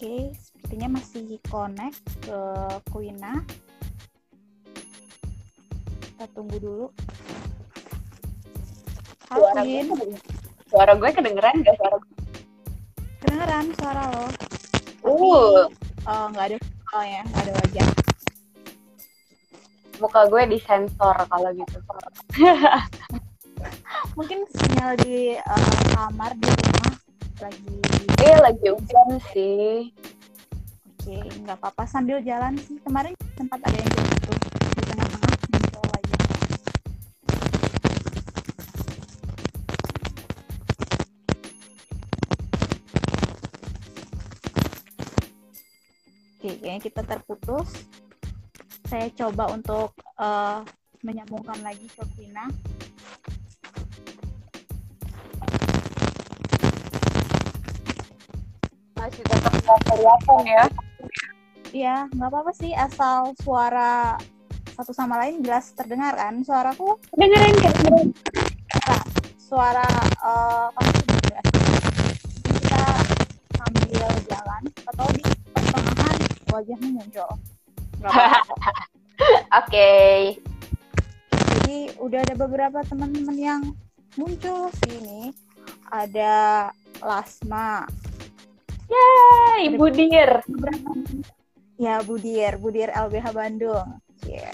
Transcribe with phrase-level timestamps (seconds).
[0.00, 2.40] Oke, sepertinya masih connect ke
[2.88, 3.44] Kuina.
[6.00, 6.86] Kita tunggu dulu.
[9.28, 10.16] Halo Suara gue, Queen,
[10.72, 12.12] suara gue kedengeran gak suara gue?
[13.20, 14.24] kedengeran suara lo.
[15.04, 15.68] Uh,
[16.08, 16.56] Eh, nggak ada
[16.88, 17.88] soalnya, nggak ada wajah.
[20.00, 21.76] muka gue disensor kalau gitu.
[24.16, 26.48] Mungkin sinyal di eh, kamar di
[27.40, 27.76] lagi.
[28.20, 29.90] Iya lagi hujan sih.
[31.00, 32.76] Oke, nggak apa-apa sambil jalan sih.
[32.84, 34.32] Kemarin sempat ada yang gitu
[34.76, 35.30] di tengah-tengah.
[46.40, 47.68] Oke, kayaknya kita terputus.
[48.88, 50.58] Saya coba untuk eh,
[51.04, 52.48] menyambungkan lagi ke Quina.
[59.24, 60.64] Tetap nggak kelihatan ya.
[61.70, 64.18] Iya, nggak apa-apa sih asal suara
[64.74, 66.42] satu sama lain jelas terdengar kan.
[66.42, 68.08] Suaraku, Dengerin kedengeran.
[69.38, 69.86] suara
[70.24, 71.46] eh, kamu sudah jelas.
[72.46, 72.84] Kita
[73.58, 75.22] sambil jalan, atau di
[75.52, 76.18] pertengahan
[76.54, 77.30] wajahmu muncul.
[79.60, 79.90] Oke.
[81.30, 83.62] Jadi udah ada beberapa teman-teman yang
[84.16, 85.34] muncul sini.
[85.90, 86.70] Ada
[87.02, 87.84] Lasma,
[89.60, 90.40] Hai, Ibu Dir.
[90.48, 90.88] beberapa
[91.76, 94.00] ya Budir, Budir LBH Bandung.
[94.24, 94.48] Cie.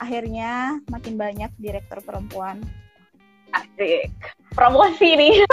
[0.00, 2.64] Akhirnya makin banyak direktur perempuan.
[3.52, 4.08] Asik.
[4.56, 5.44] Promosi nih.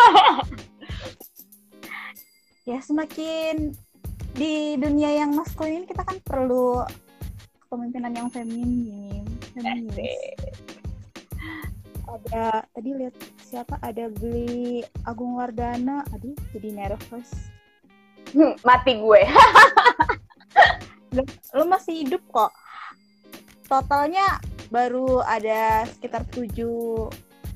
[2.63, 3.75] Ya semakin
[4.39, 6.87] di dunia yang maskulin kita kan perlu
[7.67, 10.39] kepemimpinan yang feminim, feminis.
[12.07, 17.56] Ada tadi lihat siapa ada Gli Agung Wardana, aduh jadi nervous.
[18.67, 19.21] Mati gue.
[21.55, 22.51] Lo masih hidup kok.
[23.67, 26.55] Totalnya baru ada sekitar 7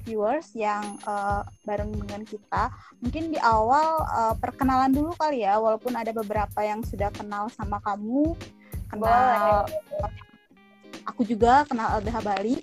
[0.03, 2.71] viewers yang eh, bareng dengan kita.
[3.03, 7.79] Mungkin di awal eh, perkenalan dulu kali ya, walaupun ada beberapa yang sudah kenal sama
[7.83, 8.35] kamu,
[8.89, 9.65] kenal
[11.05, 12.55] aku juga kenal LBH Bali.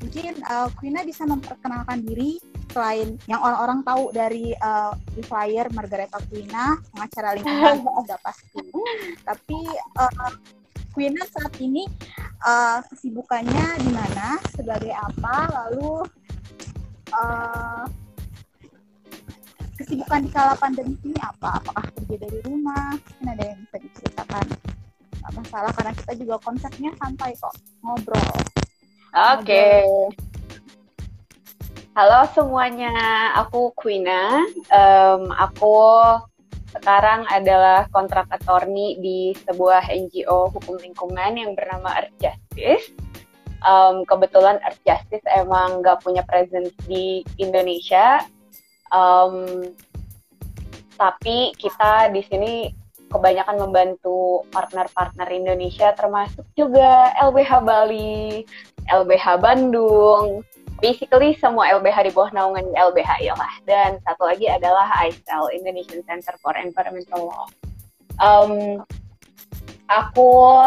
[0.00, 2.40] Mungkin eh, Quina bisa memperkenalkan diri
[2.70, 8.64] selain yang orang-orang tahu dari eh, di flyer Margareta Quina, pengacara lingkungan sudah pasti.
[9.20, 10.32] Tapi eh,
[10.90, 11.84] Quina saat ini
[12.44, 16.08] eh, kesibukannya di mana, sebagai apa, lalu
[17.12, 17.84] eh,
[19.80, 21.60] kesibukan di kala pandemi ini apa?
[21.60, 22.92] Apakah kerja dari rumah?
[22.96, 24.44] Mungkin ada yang bisa diceritakan.
[25.20, 27.52] Nggak masalah karena kita juga konsepnya santai kok,
[27.84, 28.40] ngobrol.
[29.10, 29.82] Oke.
[31.98, 32.94] Halo semuanya,
[33.42, 34.46] aku Quina.
[34.70, 35.78] Em, aku
[36.70, 42.94] sekarang adalah kontrak attorney di sebuah NGO hukum lingkungan yang bernama Earth Justice.
[43.66, 48.22] Em, kebetulan Earth Justice emang nggak punya presence di Indonesia,
[48.90, 49.70] Em,
[50.98, 52.52] tapi kita di sini
[53.10, 58.46] kebanyakan membantu partner-partner Indonesia, termasuk juga LBH Bali,
[58.86, 60.46] LBH Bandung,
[60.80, 63.52] basically semua LBH di bawah naungan LBH lah.
[63.68, 67.46] Dan satu lagi adalah ICEL, Indonesian Center for Environmental Law.
[68.20, 68.84] Um,
[69.90, 70.58] aku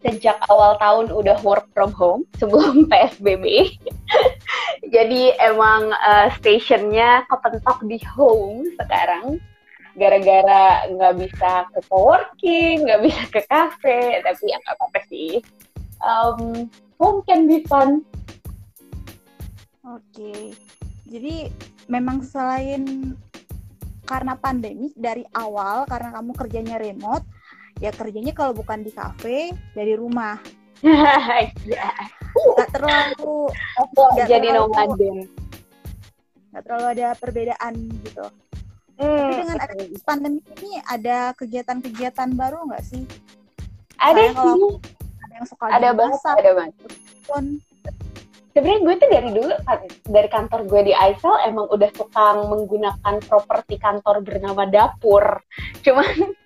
[0.00, 3.76] sejak awal tahun udah work from home sebelum PSBB.
[4.94, 9.38] Jadi emang uh, stationnya kepentok di home sekarang
[9.98, 15.42] gara-gara nggak bisa ke coworking, nggak bisa ke cafe, tapi ya nggak apa-apa sih.
[16.00, 16.70] Um,
[17.00, 18.04] home can be fun.
[19.86, 20.54] Oke,
[21.10, 21.50] jadi
[21.90, 23.16] memang selain
[24.06, 27.26] karena pandemi dari awal karena kamu kerjanya remote,
[27.78, 30.38] ya kerjanya kalau bukan di cafe dari rumah.
[31.68, 31.92] Iya.
[32.56, 33.52] Gak terlalu.
[34.16, 35.28] Gak jadi nomaden.
[36.56, 38.24] Gak terlalu ada perbedaan gitu.
[39.00, 39.74] Hmm, Tapi dengan ada
[40.04, 43.02] pandemi ini ada kegiatan-kegiatan baru nggak sih?
[43.96, 44.76] Ada sih.
[45.24, 46.74] Ada yang suka ada banget, ada banget.
[48.50, 53.14] Sebenarnya gue tuh dari dulu kan, dari kantor gue di Aisel emang udah suka menggunakan
[53.24, 55.40] properti kantor bernama dapur.
[55.86, 56.36] Cuman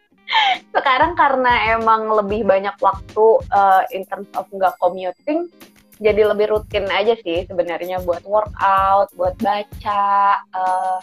[0.70, 5.50] sekarang karena emang lebih banyak waktu uh, in terms of nggak commuting,
[5.98, 10.38] jadi lebih rutin aja sih sebenarnya buat workout, buat baca.
[10.54, 11.02] Uh,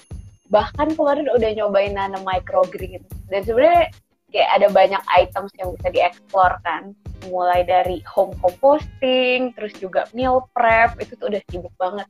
[0.52, 3.02] bahkan kemarin udah nyobain nanam microgreen
[3.32, 3.88] dan sebenarnya
[4.32, 6.96] kayak ada banyak items yang bisa dieksplor kan.
[7.30, 12.08] Mulai dari home composting terus juga meal prep itu tuh udah sibuk banget.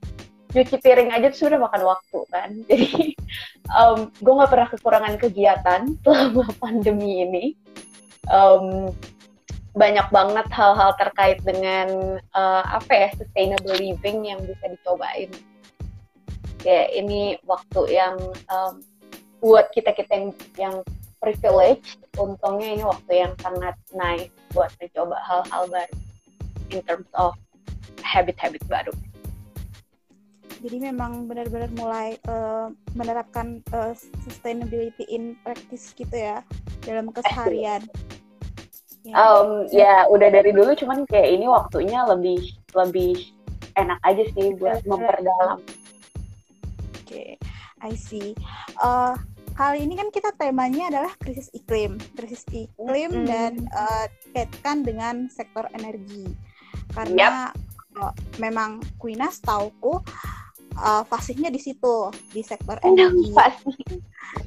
[0.51, 2.49] Nyuci piring aja tuh sudah makan waktu kan.
[2.69, 3.13] Jadi
[3.73, 7.45] um, gue nggak pernah kekurangan kegiatan selama pandemi ini.
[8.29, 8.93] Um,
[9.71, 15.31] banyak banget hal-hal terkait dengan uh, apa ya sustainable living yang bisa dicobain
[16.61, 18.15] kayak ini waktu yang
[18.49, 18.81] um,
[19.41, 20.75] buat kita kita yang, yang
[21.21, 25.95] privilege untungnya ini waktu yang sangat nice buat mencoba hal-hal baru
[26.73, 27.33] in terms of
[28.01, 28.93] habit-habit baru
[30.61, 36.45] jadi memang benar-benar mulai uh, menerapkan uh, sustainability in practice gitu ya
[36.85, 37.81] dalam keseharian.
[39.01, 39.17] Ya.
[39.17, 43.33] Um, ya udah dari dulu cuman kayak ini waktunya lebih lebih
[43.73, 45.57] enak aja sih buat memperdalam
[47.11, 47.35] okay.
[47.83, 48.31] I see.
[48.79, 49.17] Uh,
[49.57, 53.27] kali ini kan kita temanya adalah krisis iklim, krisis iklim mm -hmm.
[53.27, 56.31] dan uh, dengan sektor energi.
[56.95, 57.99] Karena yep.
[57.99, 59.99] uh, memang Kuinas tauku
[60.79, 63.33] uh, fasihnya di situ di sektor energi.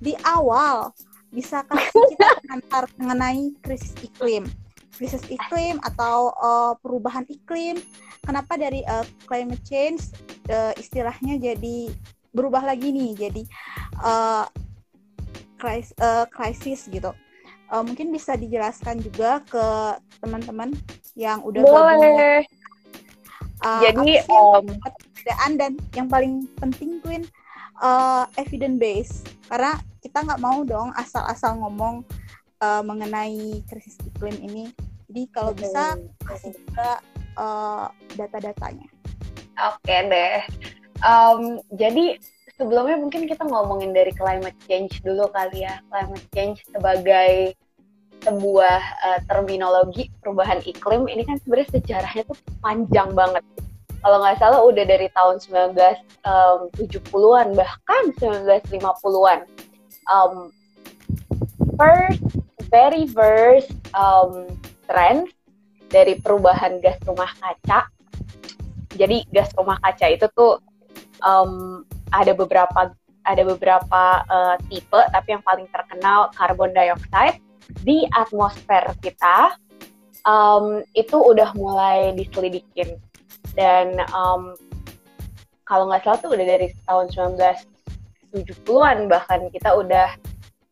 [0.00, 0.94] Di awal
[1.34, 4.46] bisa kasih kita antar mengenai krisis iklim,
[4.94, 7.82] krisis iklim atau uh, perubahan iklim.
[8.24, 10.08] Kenapa dari uh, climate change
[10.48, 11.92] uh, istilahnya jadi
[12.34, 13.42] berubah lagi nih jadi
[14.02, 14.44] uh,
[15.56, 17.14] krisis, uh, krisis gitu.
[17.72, 19.66] Uh, mungkin bisa dijelaskan juga ke
[20.20, 20.74] teman-teman
[21.16, 22.44] yang udah boleh.
[23.64, 27.24] Uh, jadi um, perbedaan dan yang paling penting Queen
[27.80, 29.14] uh, evidence base
[29.48, 32.04] karena kita nggak mau dong asal-asal ngomong
[32.60, 34.64] uh, mengenai krisis iklim ini.
[35.08, 35.96] Jadi kalau bisa
[36.26, 37.00] kasih juga
[37.40, 37.86] uh,
[38.18, 38.88] data-datanya.
[39.54, 40.38] Oke okay deh.
[41.02, 42.22] Um, jadi
[42.54, 45.82] sebelumnya mungkin kita ngomongin dari climate change dulu kali ya.
[45.90, 47.58] Climate change sebagai
[48.24, 53.44] sebuah uh, terminologi perubahan iklim ini kan sebenarnya sejarahnya tuh panjang banget.
[54.04, 59.48] Kalau nggak salah udah dari tahun 1970-an bahkan 1950-an.
[60.04, 60.52] Um,
[61.80, 62.20] first
[62.68, 64.50] very first um,
[64.90, 65.30] trend
[65.88, 67.86] dari perubahan gas rumah kaca.
[68.98, 70.58] Jadi gas rumah kaca itu tuh
[71.22, 72.94] um, ada beberapa
[73.24, 77.40] ada beberapa uh, tipe tapi yang paling terkenal karbon dioxide
[77.84, 79.56] di atmosfer kita.
[80.24, 82.96] Um, itu udah mulai diselidikin.
[83.52, 84.56] Dan um,
[85.68, 87.12] kalau nggak salah tuh udah dari tahun
[88.32, 90.08] 1970-an bahkan kita udah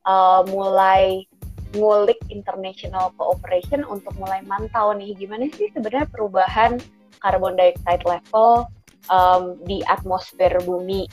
[0.08, 1.28] uh, mulai
[1.72, 5.16] ngulik international cooperation untuk mulai mantau nih.
[5.16, 6.80] Gimana sih sebenarnya perubahan
[7.20, 8.68] carbon dioxide level
[9.10, 11.08] um, di atmosfer bumi.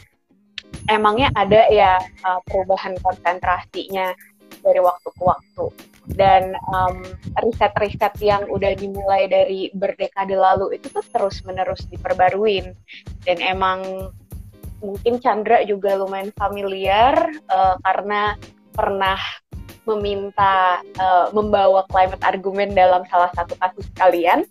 [0.89, 4.13] Emangnya ada ya uh, perubahan konsentrasinya
[4.61, 5.65] dari waktu ke waktu.
[6.09, 7.05] Dan um,
[7.45, 12.73] riset-riset yang udah dimulai dari berdekade lalu itu tuh terus-menerus diperbaruin.
[13.25, 14.09] Dan emang
[14.81, 17.13] mungkin Chandra juga lumayan familiar
[17.51, 18.33] uh, karena
[18.73, 19.19] pernah
[19.85, 24.45] meminta uh, membawa climate argument dalam salah satu kasus kalian.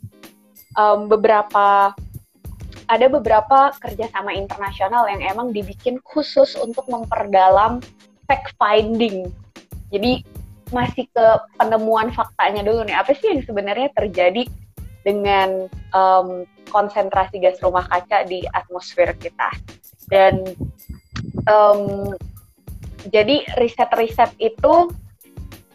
[0.78, 1.90] Um, beberapa
[2.88, 7.85] ada beberapa kerjasama internasional yang emang dibikin khusus untuk memperdalam
[8.25, 9.28] fact finding.
[9.92, 10.25] Jadi
[10.73, 11.26] masih ke
[11.57, 12.97] penemuan faktanya dulu nih.
[12.97, 14.45] Apa sih yang sebenarnya terjadi
[15.04, 19.49] dengan um, konsentrasi gas rumah kaca di atmosfer kita?
[20.09, 20.45] Dan
[21.49, 22.12] um,
[23.09, 24.92] jadi riset-riset itu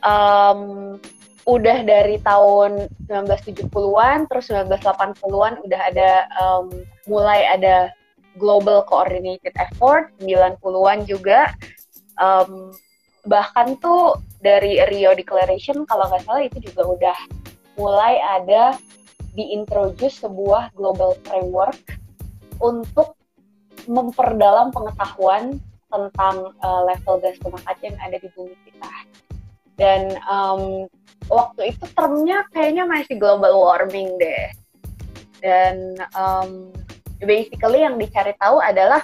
[0.05, 0.97] um,
[1.43, 6.71] udah dari tahun 1970-an terus 1980-an udah ada um,
[7.03, 7.91] mulai ada
[8.39, 11.51] global coordinated effort 90-an juga
[12.17, 12.71] um,
[13.27, 17.17] bahkan tuh dari Rio Declaration kalau nggak salah itu juga udah
[17.79, 18.75] mulai ada
[19.33, 21.79] diintroduce sebuah global framework
[22.61, 23.17] untuk
[23.89, 25.57] memperdalam pengetahuan
[25.89, 28.93] tentang uh, level gas rumah kaca yang ada di bumi kita.
[29.77, 30.85] Dan um,
[31.27, 34.49] waktu itu termnya kayaknya masih global warming deh.
[35.43, 36.71] Dan um,
[37.19, 39.03] basically yang dicari tahu adalah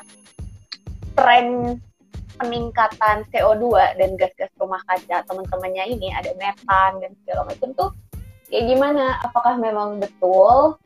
[1.15, 1.77] tren
[2.39, 7.91] peningkatan CO2 dan gas-gas rumah kaca teman-temannya ini ada metan dan segala macam tuh
[8.47, 9.19] kayak gimana?
[9.27, 10.79] Apakah memang betul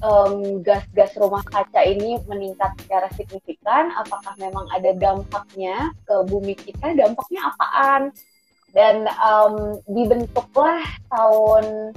[0.00, 3.92] um, gas-gas rumah kaca ini meningkat secara signifikan?
[4.00, 6.96] Apakah memang ada dampaknya ke bumi kita?
[6.96, 8.02] Dampaknya apaan?
[8.76, 11.96] Dan um, dibentuklah tahun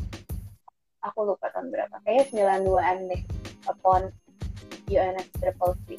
[1.02, 3.22] aku lupa tahun berapa, kayaknya 92-an deh,
[3.68, 4.02] upon
[4.88, 5.98] UNS Triple C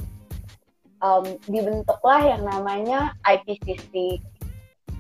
[1.03, 4.23] um, dibentuklah yang namanya IPCC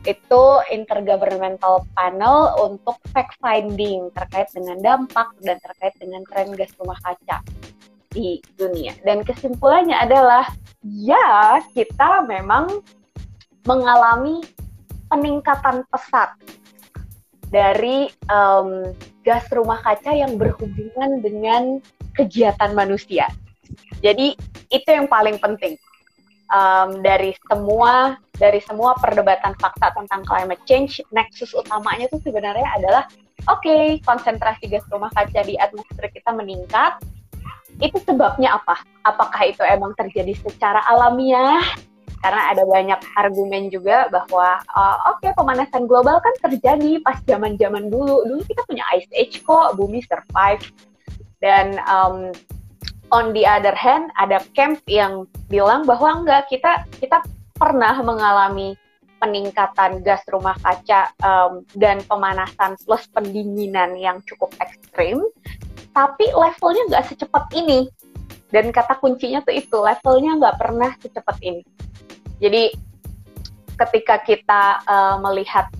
[0.02, 6.98] itu intergovernmental panel untuk fact finding terkait dengan dampak dan terkait dengan tren gas rumah
[7.06, 7.38] kaca
[8.10, 8.98] di dunia.
[9.06, 10.50] Dan kesimpulannya adalah
[10.82, 12.82] ya kita memang
[13.62, 14.42] mengalami
[15.12, 16.32] peningkatan pesat
[17.52, 18.96] dari um,
[19.28, 21.84] gas rumah kaca yang berhubungan dengan
[22.16, 23.28] kegiatan manusia.
[24.00, 24.32] Jadi
[24.72, 25.76] itu yang paling penting
[26.48, 33.04] um, dari semua dari semua perdebatan fakta tentang climate change, nexus utamanya itu sebenarnya adalah
[33.46, 36.98] oke okay, konsentrasi gas rumah kaca di atmosfer kita meningkat.
[37.78, 38.80] Itu sebabnya apa?
[39.04, 41.91] Apakah itu emang terjadi secara alamiah?
[42.22, 47.90] Karena ada banyak argumen juga bahwa uh, oke okay, pemanasan global kan terjadi pas zaman-zaman
[47.90, 48.22] dulu.
[48.30, 50.62] Dulu kita punya ice age kok, bumi survive.
[51.42, 52.30] Dan um,
[53.10, 57.26] on the other hand ada camp yang bilang bahwa enggak kita kita
[57.58, 58.78] pernah mengalami
[59.22, 65.22] peningkatan gas rumah kaca um, dan pemanasan plus pendinginan yang cukup ekstrim,
[65.94, 67.86] tapi levelnya nggak secepat ini.
[68.50, 71.62] Dan kata kuncinya tuh itu levelnya nggak pernah secepat ini.
[72.42, 72.74] Jadi
[73.78, 75.70] ketika kita uh, melihat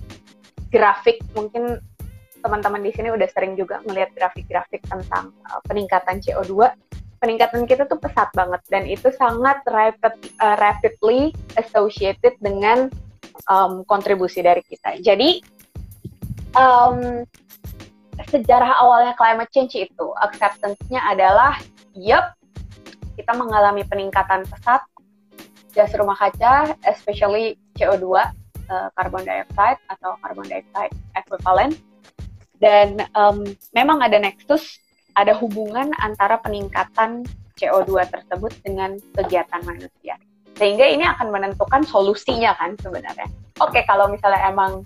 [0.71, 1.83] grafik, mungkin
[2.39, 6.71] teman-teman di sini udah sering juga melihat grafik-grafik tentang uh, peningkatan CO2
[7.23, 10.11] peningkatan kita tuh pesat banget dan itu sangat rapid,
[10.43, 12.91] uh, rapidly associated dengan
[13.47, 14.99] um, kontribusi dari kita.
[14.99, 15.39] Jadi
[16.59, 17.23] um,
[18.27, 21.55] sejarah awalnya climate change itu acceptance-nya adalah,
[21.95, 22.35] yup,
[23.15, 24.83] kita mengalami peningkatan pesat
[25.73, 28.05] gas rumah kaca, especially CO2,
[28.69, 31.75] uh, carbon dioxide atau carbon dioxide equivalent.
[32.61, 33.43] Dan um,
[33.75, 34.79] memang ada nexus
[35.13, 37.25] ada hubungan antara peningkatan
[37.57, 40.17] CO2 tersebut dengan kegiatan manusia.
[40.57, 43.29] Sehingga ini akan menentukan solusinya kan sebenarnya.
[43.61, 44.85] Oke, kalau misalnya emang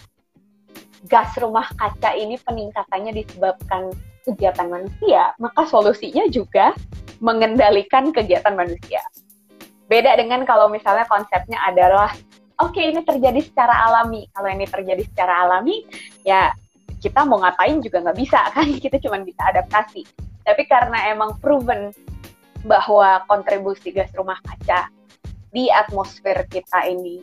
[1.07, 3.91] gas rumah kaca ini peningkatannya disebabkan
[4.27, 6.75] kegiatan manusia, maka solusinya juga
[7.23, 8.99] mengendalikan kegiatan manusia.
[9.87, 12.11] Beda dengan kalau misalnya konsepnya adalah,
[12.59, 14.27] oke okay, ini terjadi secara alami.
[14.35, 15.87] Kalau ini terjadi secara alami,
[16.27, 16.51] ya
[16.97, 20.03] kita mau ngapain juga nggak bisa kan kita cuma bisa adaptasi
[20.47, 21.91] tapi karena emang proven
[22.65, 24.89] bahwa kontribusi gas rumah kaca
[25.53, 27.21] di atmosfer kita ini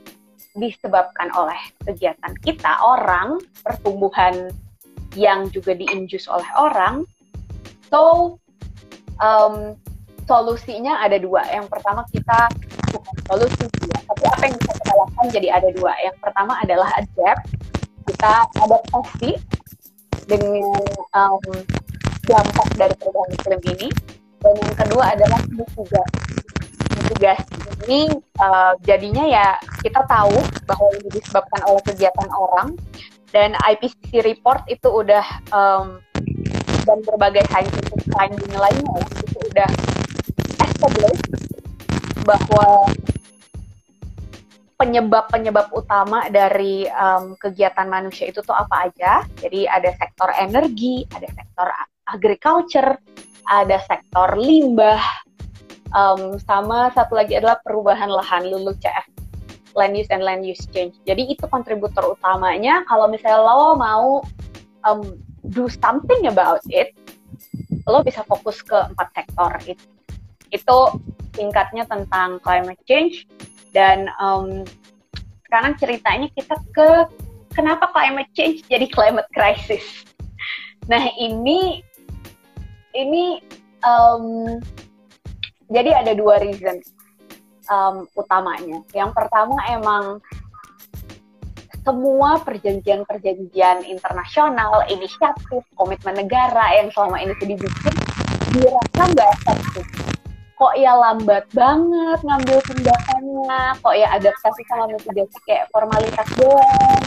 [0.55, 4.55] disebabkan oleh kegiatan kita orang pertumbuhan
[5.19, 7.03] yang juga diinjus oleh orang
[7.91, 8.37] so
[9.19, 9.75] um,
[10.25, 11.45] solusinya ada dua.
[11.49, 12.49] Yang pertama kita
[12.93, 15.93] bukan solusi ya tapi apa yang bisa kita lakukan jadi ada dua.
[16.03, 17.43] Yang pertama adalah adapt.
[18.05, 19.31] Kita adaptasi
[20.29, 20.85] dengan
[21.17, 21.45] um,
[22.29, 23.89] dampak dari perubahan iklim ini.
[24.45, 26.21] Dan yang kedua adalah mitigasi.
[27.01, 27.45] Mitigasi
[27.85, 28.01] ini
[28.41, 29.47] uh, jadinya ya
[29.81, 30.37] kita tahu
[30.69, 32.77] bahwa ini disebabkan oleh kegiatan orang.
[33.35, 35.99] Dan IPCC report itu udah um,
[36.85, 39.71] dan berbagai scientific finding lainnya ya, itu udah
[40.85, 41.33] established
[42.29, 42.89] bahwa
[44.75, 49.25] penyebab-penyebab utama dari um, kegiatan manusia itu tuh apa aja.
[49.41, 51.69] Jadi ada sektor energi, ada sektor
[52.11, 52.91] agriculture,
[53.49, 55.01] ada sektor limbah,
[55.95, 59.05] um, sama satu lagi adalah perubahan lahan LULUCF,
[59.79, 60.99] land use and land use change.
[61.09, 62.83] Jadi itu kontributor utamanya.
[62.91, 64.21] Kalau misalnya lo mau
[64.85, 65.17] um,
[65.49, 66.93] do something about it,
[67.87, 69.94] lo bisa fokus ke empat sektor itu.
[70.51, 71.01] Itu
[71.35, 73.27] tingkatnya tentang climate change
[73.75, 74.63] dan um,
[75.47, 76.89] sekarang ceritanya kita ke
[77.55, 79.83] kenapa climate change jadi climate crisis.
[80.91, 81.83] Nah ini
[82.95, 83.43] ini
[83.83, 84.59] um,
[85.71, 86.79] jadi ada dua reason
[87.71, 88.83] um, utamanya.
[88.95, 90.23] Yang pertama emang
[91.85, 97.95] semua perjanjian-perjanjian internasional, inisiatif, komitmen negara yang selama ini sudah dibikin
[98.57, 100.04] dirasa nggak efektif.
[100.65, 107.05] Kok ya lambat banget ngambil tindakannya, kok ya adaptasi sama mitigasi kayak formalitas doang,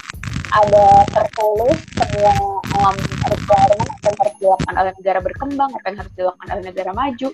[0.53, 2.37] ada tertulis semua
[2.77, 2.93] um,
[3.25, 7.29] requirement apa yang harus dilakukan oleh negara berkembang, apa yang harus dilakukan oleh negara maju,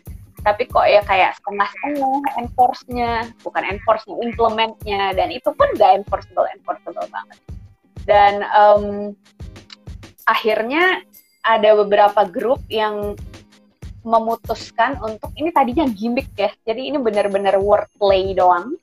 [0.47, 3.11] tapi kok ya kayak setengah-setengah enforce-nya,
[3.43, 7.37] bukan enforce-nya, implement-nya, dan itu pun gak enforceable, enforceable banget.
[8.07, 9.11] Dan um,
[10.23, 11.03] akhirnya
[11.43, 13.19] ada beberapa grup yang
[14.03, 18.75] memutuskan untuk ini tadinya gimmick ya, jadi ini benar-benar wordplay doang.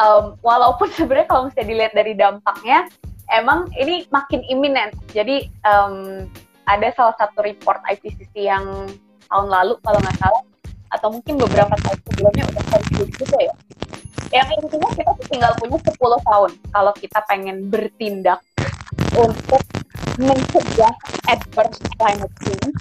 [0.00, 2.88] Um, walaupun sebenarnya kalau misalnya dilihat dari dampaknya,
[3.30, 4.96] emang ini makin imminent.
[5.12, 6.26] Jadi um,
[6.66, 8.64] ada salah satu report IPCC yang
[9.30, 10.42] tahun lalu kalau nggak salah
[10.90, 13.54] atau mungkin beberapa tahun sebelumnya udah terjadi juga ya.
[14.30, 18.40] Yang intinya kita tuh tinggal punya 10 tahun kalau kita pengen bertindak
[19.18, 19.62] untuk
[20.20, 20.94] mencegah
[21.26, 22.78] adverse climate change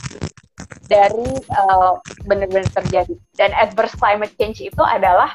[0.90, 3.16] dari uh, benar-benar terjadi.
[3.38, 5.34] Dan adverse climate change itu adalah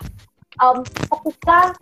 [0.62, 1.74] um, ketika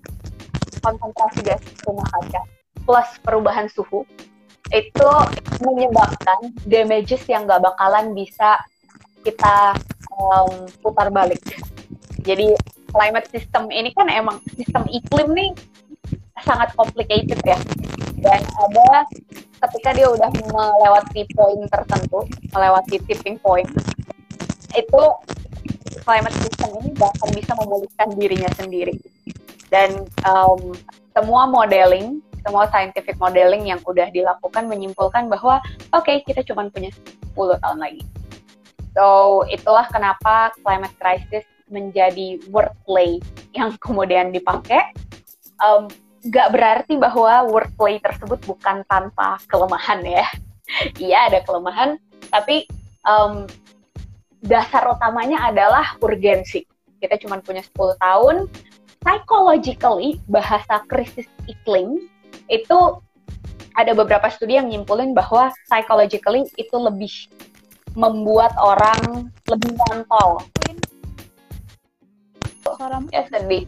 [0.82, 2.42] konsentrasi gas rumah kaca
[2.82, 4.02] plus perubahan suhu
[4.72, 5.10] itu
[5.62, 8.58] menyebabkan damages yang gak bakalan bisa
[9.22, 9.76] kita
[10.16, 11.38] um, putar balik.
[12.24, 12.56] Jadi
[12.90, 15.50] climate system ini kan emang sistem iklim nih
[16.42, 17.58] sangat complicated ya.
[18.22, 19.04] Dan ada
[19.66, 22.24] ketika dia udah melewati poin tertentu,
[22.54, 23.66] melewati tipping point,
[24.78, 25.02] itu
[26.06, 28.94] climate system ini bahkan bisa memulihkan dirinya sendiri.
[29.68, 30.72] Dan um,
[31.12, 35.58] semua modeling, semua scientific modeling yang udah dilakukan menyimpulkan bahwa
[35.90, 36.94] oke okay, kita cuma punya
[37.34, 38.02] 10 tahun lagi
[38.92, 43.18] So itulah kenapa climate crisis menjadi wordplay
[43.56, 44.92] yang kemudian dipakai.
[45.60, 45.88] Um,
[46.28, 50.26] gak berarti bahwa wordplay tersebut bukan tanpa kelemahan ya.
[50.96, 52.00] Iya ada kelemahan,
[52.32, 52.64] tapi
[53.04, 53.44] um,
[54.40, 56.64] dasar utamanya adalah urgensi.
[56.96, 58.36] Kita cuma punya 10 tahun.
[59.02, 62.08] Psychologically, bahasa krisis iklim
[62.48, 62.78] itu
[63.76, 67.12] ada beberapa studi yang nyimpulin bahwa psychologically itu lebih
[67.92, 70.40] membuat orang lebih nyantol.
[72.62, 73.66] Suaramu ya sedih.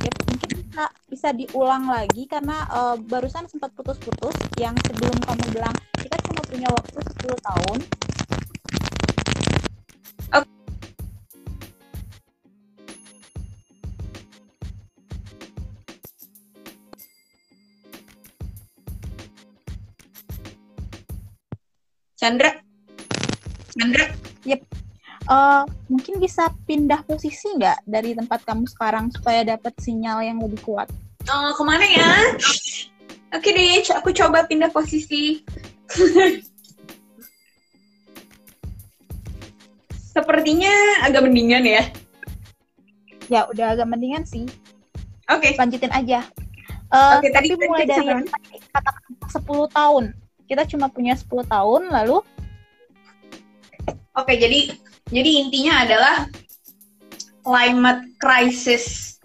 [0.00, 5.76] Ya, mungkin bisa, bisa diulang lagi karena uh, barusan sempat putus-putus yang sebelum kamu bilang
[6.00, 7.78] kita cuma punya waktu 10 tahun
[22.20, 22.52] Chandra?
[23.72, 24.04] Chandra?
[24.44, 24.79] Yep.
[25.30, 30.58] Uh, mungkin bisa pindah posisi nggak dari tempat kamu sekarang supaya dapat sinyal yang lebih
[30.66, 30.90] kuat?
[31.30, 32.34] Oh, ke mana ya?
[33.30, 35.46] Oke deh, aku coba pindah posisi.
[40.18, 41.86] Sepertinya agak mendingan ya.
[43.30, 44.50] Ya, udah agak mendingan sih.
[45.30, 45.54] Oke.
[45.54, 45.54] Okay.
[45.54, 46.26] Lanjutin aja.
[46.90, 48.26] Uh, Oke, okay, tadi tapi mulai dari
[48.74, 48.90] kata
[49.30, 50.04] 10 tahun
[50.50, 52.18] kita cuma punya 10 tahun lalu
[54.18, 54.74] Oke, jadi
[55.10, 56.16] jadi intinya adalah
[57.42, 59.18] climate crisis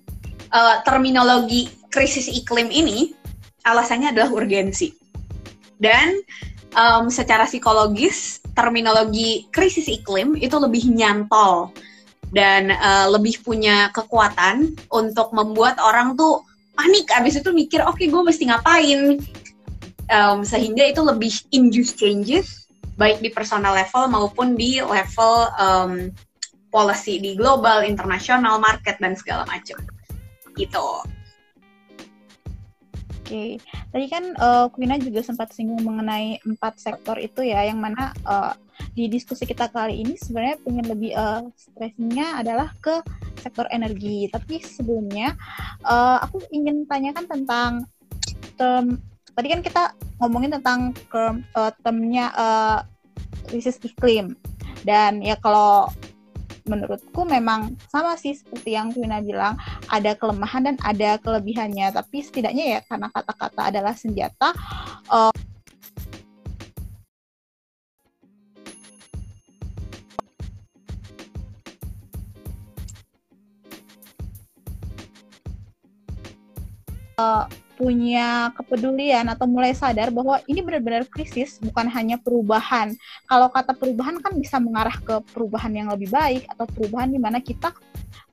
[0.49, 3.13] uh, terminologi krisis iklim ini
[3.65, 4.93] alasannya adalah urgensi.
[5.77, 6.21] Dan
[6.73, 11.69] um, secara psikologis terminologi krisis iklim itu lebih nyantol
[12.33, 16.41] dan uh, lebih punya kekuatan untuk membuat orang tuh
[16.73, 17.05] panik.
[17.13, 19.21] Abis itu mikir oke okay, gue mesti ngapain?
[20.05, 22.64] Um, sehingga itu lebih induce changes
[22.95, 25.91] baik di personal level maupun di level um,
[26.71, 29.79] policy di global, internasional, market dan segala macam.
[30.55, 30.87] Gitu.
[33.25, 33.51] Oke, okay.
[33.89, 38.53] tadi kan uh, Quina juga sempat singgung mengenai empat sektor itu ya, yang mana uh,
[38.93, 43.01] di diskusi kita kali ini sebenarnya pengen lebih uh, stressingnya adalah ke
[43.41, 44.29] sektor energi.
[44.29, 45.33] Tapi sebelumnya
[45.81, 47.71] uh, aku ingin tanyakan tentang
[48.61, 49.01] term
[49.35, 49.83] tadi kan kita
[50.23, 52.79] ngomongin tentang term, uh, termnya uh,
[53.51, 54.33] krisis iklim.
[54.87, 55.91] Dan ya kalau
[56.65, 59.53] menurutku memang sama sih seperti yang Kwina bilang
[59.91, 61.91] ada kelemahan dan ada kelebihannya.
[61.93, 64.55] Tapi setidaknya ya karena kata-kata adalah senjata
[65.11, 65.35] uh,
[77.19, 82.95] uh, punya kepedulian atau mulai sadar bahwa ini benar-benar krisis bukan hanya perubahan.
[83.27, 87.43] Kalau kata perubahan kan bisa mengarah ke perubahan yang lebih baik atau perubahan di mana
[87.43, 87.75] kita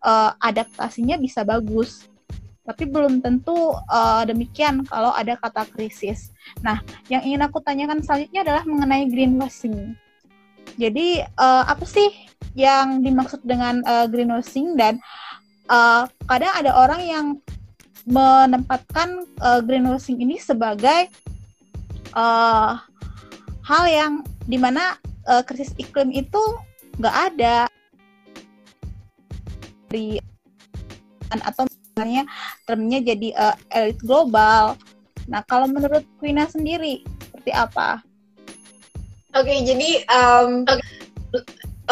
[0.03, 2.07] uh, adaptasinya bisa bagus.
[2.63, 6.31] Tapi belum tentu uh, demikian kalau ada kata krisis.
[6.63, 6.79] Nah,
[7.11, 9.99] yang ingin aku tanyakan selanjutnya adalah mengenai greenwashing.
[10.79, 12.07] Jadi uh, apa sih
[12.55, 15.03] yang dimaksud dengan uh, greenwashing dan
[15.67, 17.27] uh, kadang ada orang yang
[18.07, 21.11] menempatkan uh, greenwashing ini sebagai
[22.17, 22.79] uh,
[23.63, 24.13] hal yang
[24.47, 24.99] di mana
[25.31, 26.43] uh, krisis iklim itu
[26.99, 27.57] nggak ada
[29.93, 30.19] di
[31.33, 32.29] atau misalnya
[32.69, 34.77] termnya jadi uh, elit global.
[35.31, 38.03] Nah, kalau menurut Quina sendiri seperti apa?
[39.33, 40.69] Oke, okay, jadi um,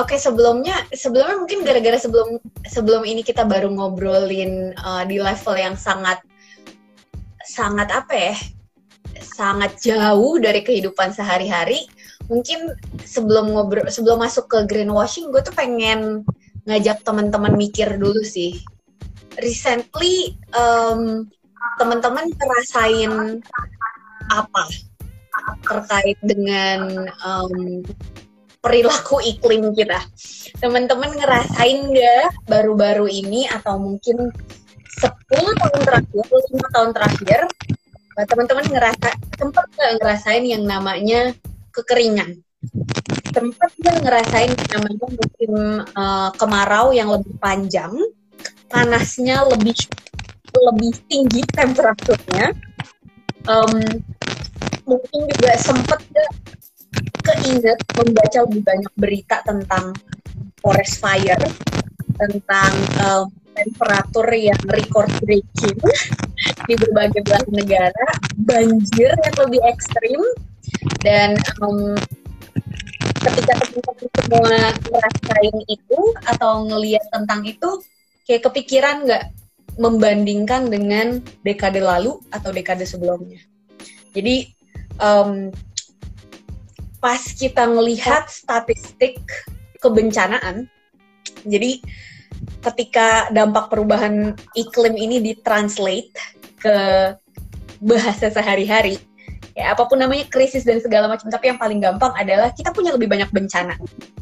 [0.00, 5.76] Oke sebelumnya sebelumnya mungkin gara-gara sebelum sebelum ini kita baru ngobrolin uh, di level yang
[5.76, 6.24] sangat
[7.44, 8.36] sangat apa ya
[9.20, 11.84] sangat jauh dari kehidupan sehari-hari
[12.32, 12.72] mungkin
[13.04, 16.24] sebelum ngobrol sebelum masuk ke greenwashing gue tuh pengen
[16.64, 18.56] ngajak teman-teman mikir dulu sih.
[19.40, 21.28] Recently um,
[21.76, 23.40] teman-teman ngerasain
[24.30, 24.64] apa
[25.64, 27.82] terkait dengan um,
[28.60, 30.00] perilaku iklim kita.
[30.60, 34.28] Teman-teman ngerasain nggak baru-baru ini atau mungkin
[35.00, 37.40] 10 tahun terakhir, 5 tahun terakhir,
[38.20, 39.08] eh, teman-teman ngerasa
[39.40, 41.32] sempat nggak ngerasain yang namanya
[41.72, 42.36] kekeringan?
[43.32, 45.52] Sempat nggak ngerasain yang namanya musim
[45.96, 47.96] uh, kemarau yang lebih panjang,
[48.68, 49.72] panasnya lebih
[50.50, 52.52] lebih tinggi temperaturnya,
[53.48, 53.80] um,
[54.84, 56.30] mungkin juga sempat nggak
[57.22, 59.94] keinget membaca lebih banyak berita tentang
[60.60, 61.44] forest fire,
[62.16, 62.72] tentang
[63.04, 65.78] um, temperatur yang record breaking
[66.68, 68.08] di berbagai belahan negara,
[68.44, 70.20] banjir yang lebih ekstrim,
[71.04, 71.96] dan um,
[73.20, 74.54] ketika teman-teman semua
[74.88, 77.70] ngerasain itu atau ngelihat tentang itu,
[78.24, 79.24] kayak kepikiran nggak
[79.80, 83.40] membandingkan dengan dekade lalu atau dekade sebelumnya.
[84.12, 84.50] Jadi
[84.98, 85.48] um,
[87.00, 89.18] pas kita melihat statistik
[89.80, 90.68] kebencanaan,
[91.48, 91.80] jadi
[92.60, 96.12] ketika dampak perubahan iklim ini ditranslate
[96.60, 96.76] ke
[97.80, 99.00] bahasa sehari-hari,
[99.56, 102.92] ya apa pun namanya krisis dan segala macam, tapi yang paling gampang adalah kita punya
[102.92, 103.80] lebih banyak bencana.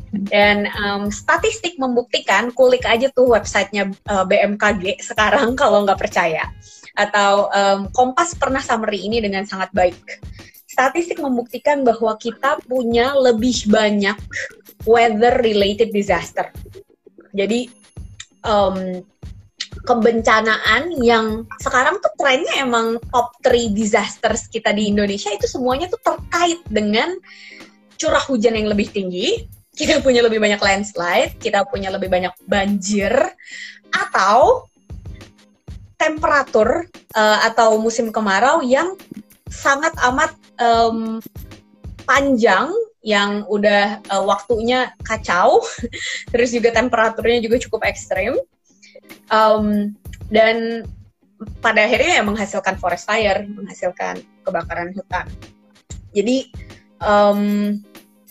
[0.09, 6.49] Dan um, statistik membuktikan, kulik aja tuh websitenya uh, BMKG sekarang kalau nggak percaya.
[6.97, 9.99] Atau um, Kompas pernah summary ini dengan sangat baik
[10.79, 14.15] statistik membuktikan bahwa kita punya lebih banyak
[14.87, 16.55] weather related disaster.
[17.35, 17.67] Jadi
[18.47, 19.03] um,
[19.83, 25.99] kebencanaan yang sekarang tuh trennya emang top 3 disasters kita di Indonesia itu semuanya tuh
[25.99, 27.11] terkait dengan
[27.99, 33.11] curah hujan yang lebih tinggi, kita punya lebih banyak landslide, kita punya lebih banyak banjir,
[33.91, 34.71] atau
[35.99, 36.87] temperatur
[37.19, 38.95] uh, atau musim kemarau yang
[39.49, 41.21] sangat amat um,
[42.05, 42.73] panjang
[43.05, 45.65] yang udah uh, waktunya kacau,
[46.33, 48.37] terus juga temperaturnya juga cukup ekstrim,
[49.33, 49.93] um,
[50.29, 50.85] dan
[51.63, 55.27] pada akhirnya ya menghasilkan forest fire, menghasilkan kebakaran hutan.
[56.11, 56.51] Jadi
[56.99, 57.73] um,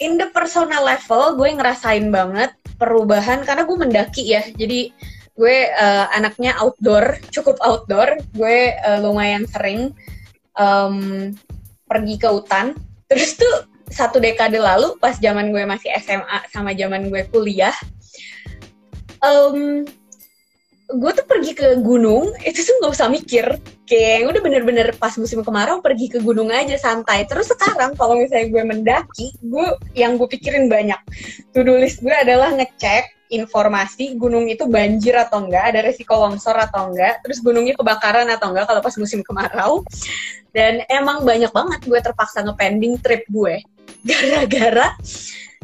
[0.03, 4.91] in the personal level gue ngerasain banget perubahan karena gue mendaki ya, jadi
[5.37, 9.93] gue uh, anaknya outdoor, cukup outdoor, gue uh, lumayan sering
[10.59, 11.31] um,
[11.87, 12.75] pergi ke hutan.
[13.07, 13.55] Terus tuh
[13.87, 17.71] satu dekade lalu pas zaman gue masih SMA sama zaman gue kuliah
[19.23, 19.87] um,
[20.87, 22.31] gue tuh pergi ke gunung.
[22.43, 23.45] Itu tuh nggak usah mikir.
[23.87, 27.27] Kayak udah bener-bener pas musim kemarau pergi ke gunung aja santai.
[27.27, 30.99] Terus sekarang kalau misalnya gue mendaki gue yang gue pikirin banyak
[31.55, 36.91] to do gue adalah ngecek informasi gunung itu banjir atau enggak, ada resiko longsor atau
[36.91, 39.83] enggak, terus gunungnya kebakaran atau enggak kalau pas musim kemarau.
[40.51, 43.61] Dan emang banyak banget gue terpaksa ngepending trip gue
[44.01, 44.95] gara-gara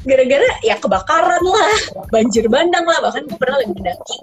[0.03, 1.77] gara-gara ya kebakaran lah,
[2.11, 4.17] banjir bandang lah, bahkan gue pernah lagi mendaki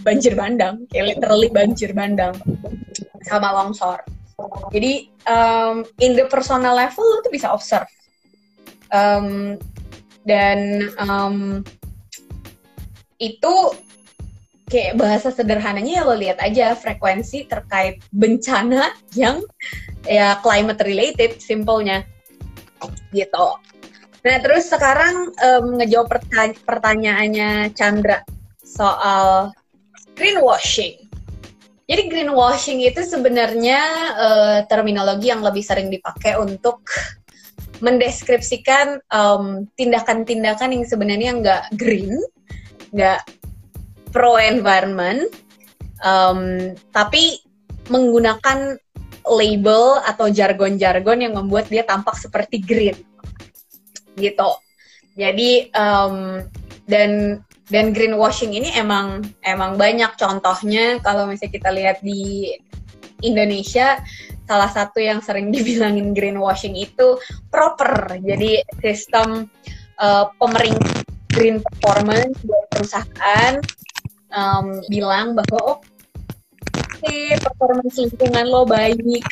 [0.00, 2.32] banjir bandang, kayak literally banjir bandang
[3.28, 4.00] sama longsor.
[4.72, 7.90] Jadi um, in the personal level lo tuh bisa observe
[8.94, 9.58] um,
[10.24, 11.66] dan um,
[13.18, 13.54] itu
[14.68, 19.40] kayak bahasa sederhananya ya lo lihat aja frekuensi terkait bencana yang
[20.04, 22.04] ya climate related simpelnya
[23.10, 23.58] gitu.
[24.22, 28.22] Nah terus sekarang um, ngejawab pertanya pertanyaannya Chandra
[28.60, 29.56] soal
[30.12, 31.08] greenwashing.
[31.88, 33.80] Jadi greenwashing itu sebenarnya
[34.20, 36.84] uh, terminologi yang lebih sering dipakai untuk
[37.80, 39.00] mendeskripsikan
[39.72, 42.20] tindakan-tindakan um, yang sebenarnya nggak green,
[42.92, 43.20] nggak
[44.10, 45.28] pro environment,
[46.02, 47.40] um, tapi
[47.88, 48.76] menggunakan
[49.28, 52.96] label atau jargon-jargon yang membuat dia tampak seperti green,
[54.16, 54.50] gitu.
[55.18, 56.40] Jadi um,
[56.88, 61.00] dan dan greenwashing ini emang emang banyak contohnya.
[61.04, 62.54] Kalau misalnya kita lihat di
[63.20, 64.00] Indonesia
[64.48, 67.20] salah satu yang sering dibilangin greenwashing itu
[67.52, 68.16] proper.
[68.24, 69.44] Jadi sistem
[70.00, 71.07] uh, pemerintah
[71.38, 73.54] green performance buat perusahaan
[74.34, 75.78] um, bilang bahwa oh,
[76.98, 79.22] okay, performance lingkungan lo baik.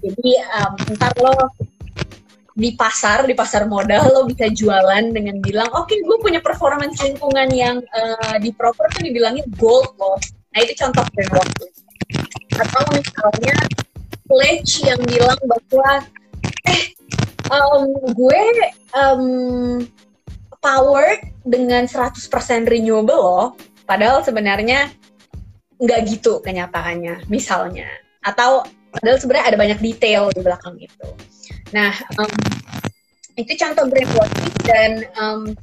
[0.00, 1.34] Jadi um, ntar lo
[2.60, 7.00] di pasar di pasar modal lo bisa jualan dengan bilang oke okay, gue punya performance
[7.00, 11.72] lingkungan yang uh, di proper tuh dibilangin gold loh nah itu contoh brainwashing
[12.58, 13.56] atau misalnya
[14.28, 16.04] pledge yang bilang bahwa
[16.68, 16.84] eh
[17.48, 18.42] um, gue
[18.98, 19.22] um,
[20.60, 22.16] powered dengan 100%
[22.68, 23.46] renewable loh.
[23.88, 24.92] Padahal sebenarnya
[25.80, 27.88] nggak gitu kenyataannya misalnya.
[28.20, 31.06] Atau padahal sebenarnya ada banyak detail di belakang itu.
[31.72, 32.30] Nah, um,
[33.34, 35.56] itu contoh brainwashing dan um,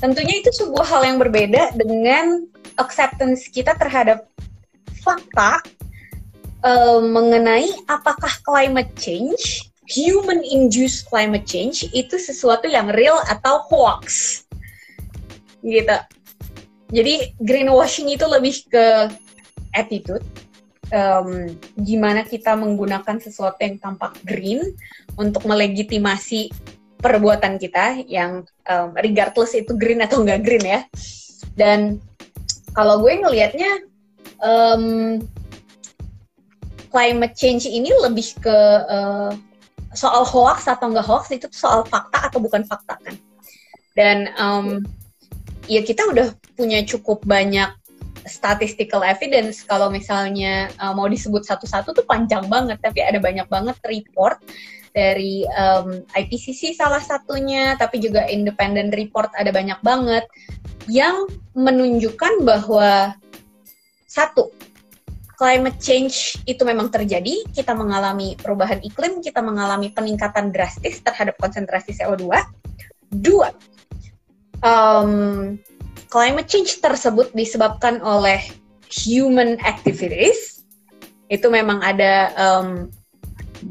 [0.00, 2.48] tentunya itu sebuah hal yang berbeda dengan
[2.80, 4.30] acceptance kita terhadap
[5.02, 5.60] fakta
[6.64, 14.44] um, mengenai apakah climate change, human induced climate change itu sesuatu yang real atau hoax.
[15.64, 15.96] Gitu.
[16.88, 19.12] Jadi greenwashing itu lebih ke
[19.76, 20.24] attitude
[20.92, 24.76] um, gimana kita menggunakan sesuatu yang tampak green
[25.20, 26.52] untuk melegitimasi
[26.98, 30.80] perbuatan kita yang um, regardless itu green atau enggak green ya.
[31.54, 32.02] Dan
[32.74, 33.84] kalau gue ngelihatnya
[34.42, 35.18] um,
[36.90, 39.32] climate change ini lebih ke uh,
[39.98, 43.18] soal hoax atau enggak hoax itu soal fakta atau bukan fakta kan.
[43.98, 44.86] Dan um,
[45.66, 47.74] ya kita udah punya cukup banyak
[48.28, 53.74] statistical evidence kalau misalnya uh, mau disebut satu-satu tuh panjang banget tapi ada banyak banget
[53.88, 54.38] report
[54.92, 60.28] dari um, IPCC salah satunya tapi juga independent report ada banyak banget
[60.86, 63.16] yang menunjukkan bahwa
[64.08, 64.52] satu
[65.38, 71.94] climate change itu memang terjadi, kita mengalami perubahan iklim, kita mengalami peningkatan drastis terhadap konsentrasi
[71.94, 72.26] CO2.
[73.08, 73.54] Dua,
[74.66, 75.54] um,
[76.10, 78.42] climate change tersebut disebabkan oleh
[78.90, 80.66] human activities,
[81.30, 82.90] itu memang ada um,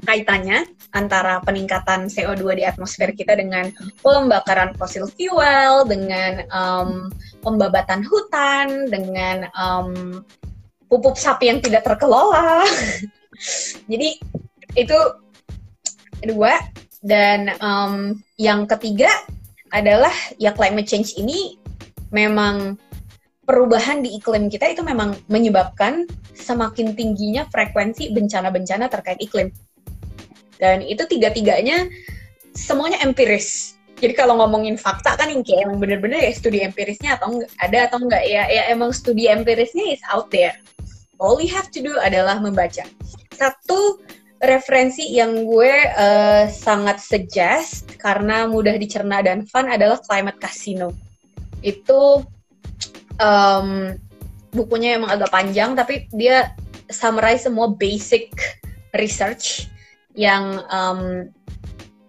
[0.07, 0.63] kaitannya
[0.95, 3.67] antara peningkatan CO2 di atmosfer kita dengan
[3.99, 7.11] pembakaran fosil fuel, dengan um,
[7.43, 10.23] pembabatan hutan, dengan um,
[10.87, 12.63] pupuk sapi yang tidak terkelola.
[13.91, 14.17] Jadi
[14.75, 14.99] itu
[16.25, 16.57] dua
[17.05, 19.11] dan um, yang ketiga
[19.71, 21.59] adalah ya climate change ini
[22.09, 22.79] memang
[23.47, 26.03] perubahan di iklim kita itu memang menyebabkan
[26.35, 29.51] semakin tingginya frekuensi bencana-bencana terkait iklim.
[30.57, 31.87] Dan itu tiga-tiganya
[32.51, 33.76] semuanya empiris.
[33.97, 37.79] Jadi kalau ngomongin fakta kan yang kayak emang bener-bener ya studi empirisnya atau enggak, ada
[37.89, 40.53] atau enggak ya, ya emang studi empirisnya is out there.
[41.17, 42.85] All we have to do adalah membaca.
[43.33, 43.97] Satu
[44.37, 50.93] referensi yang gue uh, sangat suggest karena mudah dicerna dan fun adalah Climate Casino
[51.65, 52.21] itu
[53.17, 53.97] um,
[54.53, 56.53] bukunya emang agak panjang tapi dia
[56.89, 58.29] summarize semua basic
[58.93, 59.67] research
[60.13, 61.29] yang um,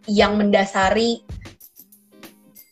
[0.09, 1.21] yang mendasari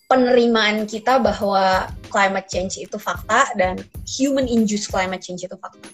[0.07, 5.91] penerimaan kita bahwa climate change itu fakta dan human induced climate change itu fakta.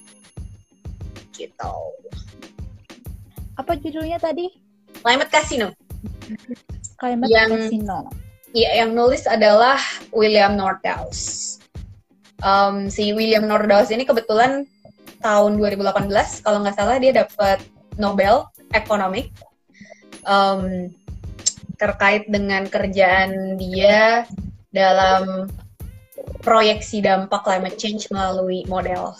[1.33, 1.75] Gitu.
[3.57, 4.53] Apa judulnya tadi?
[5.01, 5.72] Climate Casino.
[7.01, 7.98] Climate yang, Casino
[8.53, 9.81] Iya, yang nulis adalah
[10.12, 11.57] William Nordhaus.
[12.44, 14.68] Um, si William Nordhaus ini kebetulan
[15.25, 16.11] tahun 2018
[16.44, 17.62] kalau nggak salah dia dapat
[17.96, 18.44] Nobel
[18.75, 19.31] Economic
[20.27, 20.90] um,
[21.83, 24.23] terkait dengan kerjaan dia
[24.71, 25.51] dalam
[26.47, 29.18] proyeksi dampak climate change melalui model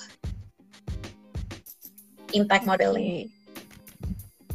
[2.31, 3.27] impact modeling.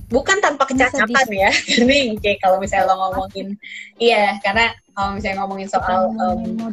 [0.08, 1.52] Bukan tanpa kecacatan ya
[1.84, 3.60] ini kayak kalau misalnya lo ngomongin
[4.00, 6.72] iya karena kalau misalnya ngomongin soal um,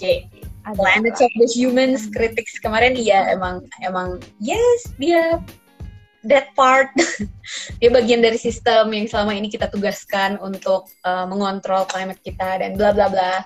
[0.00, 0.32] kayak
[0.72, 5.44] climate change the humans critics kemarin iya emang emang yes dia
[6.26, 6.90] that part.
[7.80, 12.74] Dia bagian dari sistem yang selama ini kita tugaskan untuk uh, mengontrol climate kita dan
[12.74, 13.44] bla bla bla.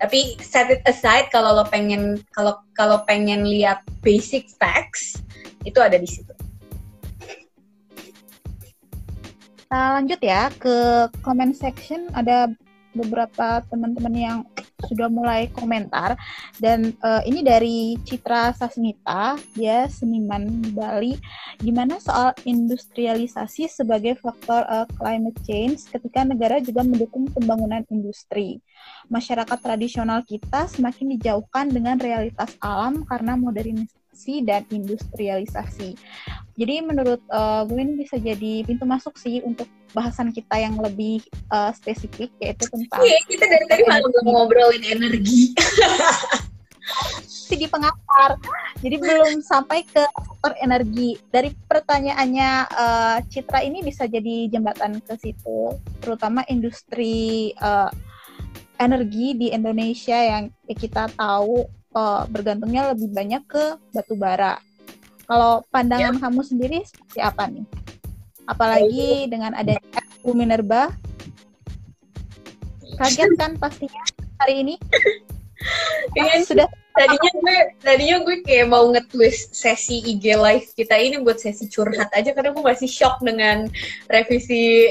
[0.00, 5.20] Tapi set it aside kalau lo pengen kalau kalau pengen lihat basic facts
[5.68, 6.32] itu ada di situ.
[9.60, 12.08] Kita lanjut ya ke comment section.
[12.16, 12.48] Ada
[12.94, 14.38] beberapa teman-teman yang
[14.88, 16.16] sudah mulai komentar.
[16.56, 21.16] Dan uh, ini dari Citra Sasmita dia seniman Bali.
[21.60, 28.60] Gimana soal industrialisasi sebagai faktor uh, climate change ketika negara juga mendukung pembangunan industri?
[29.12, 35.98] Masyarakat tradisional kita semakin dijauhkan dengan realitas alam karena modernisasi dan industrialisasi.
[36.56, 41.22] Jadi menurut uh, gue ini bisa jadi pintu masuk sih untuk bahasan kita yang lebih
[41.50, 45.52] uh, spesifik yaitu tentang Iya, kita dari tadi malah ngobrolin energi.
[47.50, 48.38] di pengantar.
[48.78, 51.18] Jadi belum sampai ke sektor energi.
[51.28, 57.90] Dari pertanyaannya uh, Citra ini bisa jadi jembatan ke situ, terutama industri uh,
[58.80, 64.56] energi di Indonesia yang kita tahu uh, bergantungnya lebih banyak ke batu bara.
[65.28, 66.22] Kalau pandangan ya.
[66.26, 67.66] kamu sendiri seperti apa nih?
[68.50, 70.90] Apalagi dengan adanya Bu Minerba.
[72.98, 74.02] Kaget kan pastinya
[74.42, 74.74] hari ini?
[76.16, 76.64] Iya, sudah
[76.96, 82.10] tadinya gue tadinya gue kayak mau nge-twist sesi IG live kita ini buat sesi curhat
[82.16, 83.70] aja karena gue masih shock dengan
[84.10, 84.90] revisi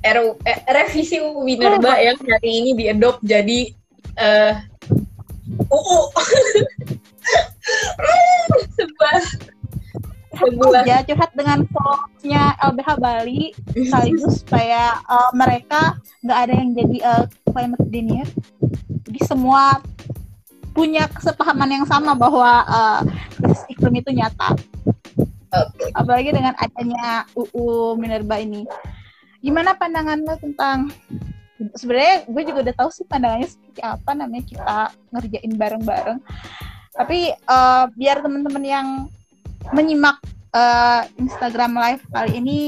[0.00, 1.98] RU, eh, revisi UU Minerba oh.
[1.98, 3.68] yang hari ini diadopt jadi
[4.16, 4.54] uh,
[5.68, 6.00] UU
[8.76, 9.18] sebuah sebuah
[10.86, 17.24] ya curhat dengan follownya LBH Bali sekaligus supaya uh, mereka nggak ada yang jadi uh,
[17.50, 18.28] climate denier
[19.10, 19.82] jadi semua
[20.70, 23.02] punya kesepahaman yang sama bahwa uh,
[23.66, 24.54] iklim itu nyata.
[25.50, 25.90] Okay.
[25.98, 28.62] apalagi dengan adanya UU Minerba ini.
[29.42, 30.94] Gimana pandangan lo tentang
[31.74, 34.76] sebenarnya gue juga udah tahu sih pandangannya seperti apa namanya kita
[35.10, 36.18] ngerjain bareng-bareng.
[36.94, 38.86] Tapi uh, biar teman-teman yang
[39.72, 40.16] menyimak
[40.54, 42.60] uh, Instagram Live kali ini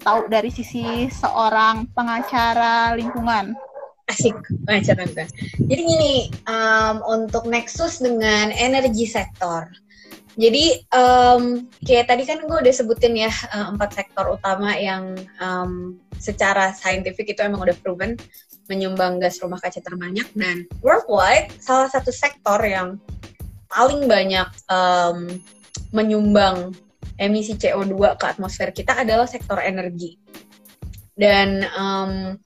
[0.00, 3.58] tahu dari sisi seorang pengacara lingkungan.
[4.06, 5.30] Asik, pengacara lingkungan.
[5.66, 6.14] Jadi gini,
[6.46, 9.66] um, untuk Nexus dengan energi sektor.
[10.36, 15.96] Jadi um, kayak tadi kan gue udah sebutin ya uh, empat sektor utama yang um,
[16.20, 18.20] secara saintifik itu emang udah proven
[18.68, 23.00] menyumbang gas rumah kaca terbanyak dan worldwide salah satu sektor yang
[23.72, 25.40] paling banyak um,
[25.92, 26.74] menyumbang
[27.16, 30.20] emisi CO2 ke atmosfer kita adalah sektor energi.
[31.16, 32.36] Dan um,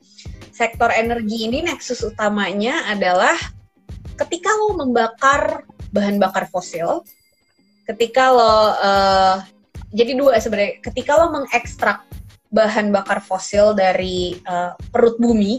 [0.55, 3.35] sektor energi ini nexus utamanya adalah
[4.14, 7.03] ketika lo membakar bahan bakar fosil,
[7.88, 9.37] ketika lo uh,
[9.90, 12.07] jadi dua sebenarnya, ketika lo mengekstrak
[12.55, 15.59] bahan bakar fosil dari uh, perut bumi,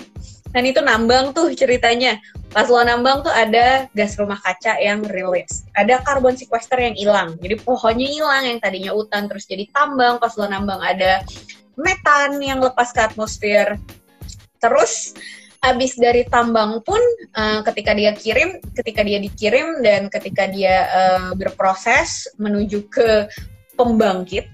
[0.51, 2.19] dan itu nambang tuh ceritanya.
[2.51, 5.63] Pas lo nambang tuh ada gas rumah kaca yang release.
[5.71, 7.39] Ada carbon sequester yang hilang.
[7.39, 10.19] Jadi pohonnya hilang yang tadinya hutan terus jadi tambang.
[10.19, 11.23] Pas lo nambang ada
[11.79, 13.79] metan yang lepas ke atmosfer.
[14.59, 15.15] Terus
[15.63, 16.99] abis dari tambang pun
[17.37, 23.31] uh, ketika dia kirim, ketika dia dikirim dan ketika dia uh, berproses menuju ke
[23.79, 24.51] pembangkit,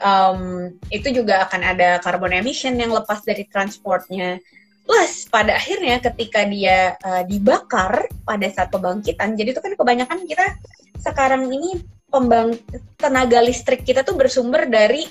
[0.00, 4.40] um, itu juga akan ada carbon emission yang lepas dari transportnya
[4.82, 10.58] Plus pada akhirnya ketika dia uh, dibakar pada saat pembangkitan, jadi itu kan kebanyakan kita
[10.98, 12.54] sekarang ini pembang
[13.00, 15.08] tenaga listrik kita tuh bersumber dari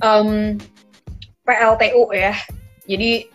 [0.00, 0.56] um,
[1.44, 2.34] PLTU ya.
[2.88, 3.28] Jadi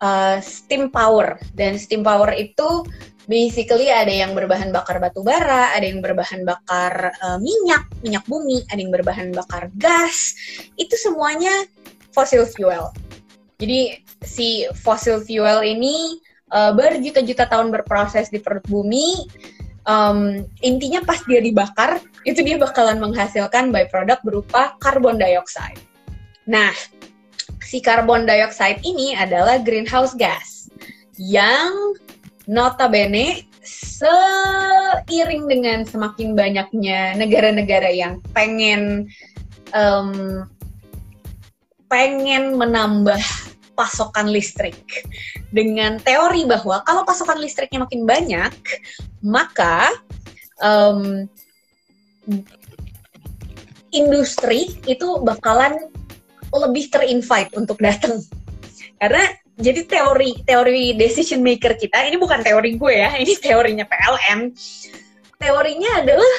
[0.00, 2.86] uh, steam power dan steam power itu
[3.28, 8.64] basically ada yang berbahan bakar batu bara, ada yang berbahan bakar uh, minyak, minyak bumi,
[8.72, 10.32] ada yang berbahan bakar gas.
[10.80, 11.68] Itu semuanya
[12.16, 12.88] fossil fuel.
[13.60, 16.18] Jadi si fossil fuel ini
[16.52, 19.28] uh, berjuta-juta tahun berproses di perut bumi.
[19.88, 25.80] Um, intinya pas dia dibakar, itu dia bakalan menghasilkan byproduct berupa karbon dioxide.
[26.44, 26.76] Nah,
[27.64, 30.68] si karbon dioxide ini adalah greenhouse gas
[31.16, 31.96] yang
[32.44, 39.08] notabene seiring dengan semakin banyaknya negara-negara yang pengen
[39.76, 40.44] um,
[41.88, 43.20] pengen menambah
[43.78, 44.82] pasokan listrik.
[45.54, 48.50] Dengan teori bahwa kalau pasokan listriknya makin banyak
[49.22, 49.94] maka
[50.58, 51.30] um,
[53.94, 55.78] industri itu bakalan
[56.50, 58.18] lebih terinvite untuk datang.
[58.98, 64.54] Karena jadi teori teori decision maker kita ini bukan teori gue ya ini teorinya PLN
[65.38, 66.32] teorinya adalah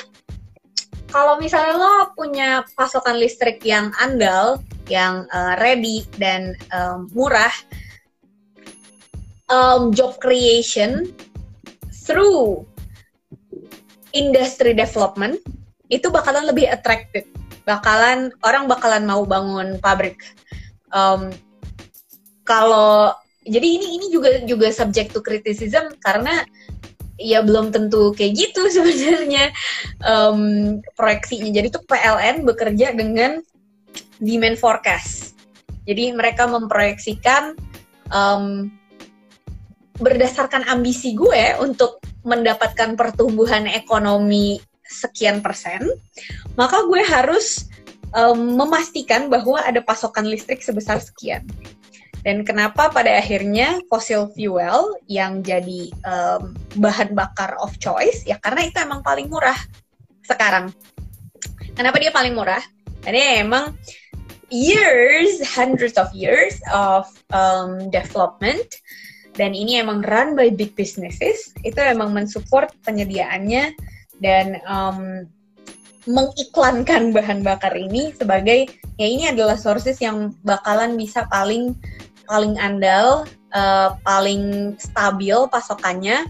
[1.10, 7.54] kalau misalnya lo punya pasokan listrik yang andal yang uh, ready dan um, murah
[9.50, 11.10] um, job creation
[12.06, 12.66] through
[14.14, 15.38] industry development
[15.90, 17.26] itu bakalan lebih attractive.
[17.66, 20.22] Bakalan orang bakalan mau bangun pabrik.
[20.90, 21.30] Um,
[22.46, 23.14] kalau
[23.46, 26.46] jadi ini ini juga juga subject to criticism karena
[27.20, 29.52] ya belum tentu kayak gitu sebenarnya.
[30.08, 31.52] Um, proyeksinya.
[31.52, 33.44] Jadi tuh PLN bekerja dengan
[34.24, 35.36] demand forecast.
[35.84, 37.58] Jadi mereka memproyeksikan
[38.14, 38.70] um,
[40.00, 44.60] berdasarkan ambisi gue untuk mendapatkan pertumbuhan ekonomi
[44.90, 45.86] sekian persen,
[46.58, 47.70] maka gue harus
[48.16, 51.46] um, memastikan bahwa ada pasokan listrik sebesar sekian.
[52.20, 58.28] Dan kenapa pada akhirnya fossil fuel yang jadi um, bahan bakar of choice?
[58.28, 59.58] Ya karena itu emang paling murah
[60.28, 60.76] sekarang.
[61.74, 62.62] Kenapa dia paling murah?
[63.00, 63.66] Karena emang
[64.52, 68.68] years, hundreds of years of um, development
[69.40, 73.72] dan ini emang run by big businesses itu emang mensupport penyediaannya
[74.20, 75.24] dan um,
[76.10, 78.68] mengiklankan bahan bakar ini sebagai
[79.00, 81.78] ya ini adalah sources yang bakalan bisa paling
[82.30, 83.26] paling andal,
[83.58, 86.30] uh, paling stabil pasokannya.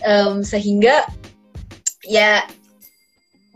[0.00, 1.04] Um, sehingga
[2.08, 2.48] ya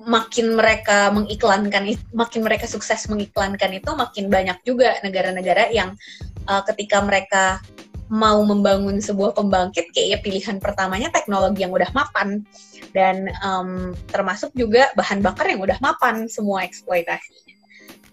[0.05, 5.97] makin mereka mengiklankan makin mereka sukses mengiklankan itu makin banyak juga negara-negara yang
[6.45, 7.65] uh, ketika mereka
[8.13, 12.45] mau membangun sebuah pembangkit kayak ya pilihan pertamanya teknologi yang udah mapan.
[12.93, 17.45] Dan um, termasuk juga bahan bakar yang udah mapan semua eksploitasinya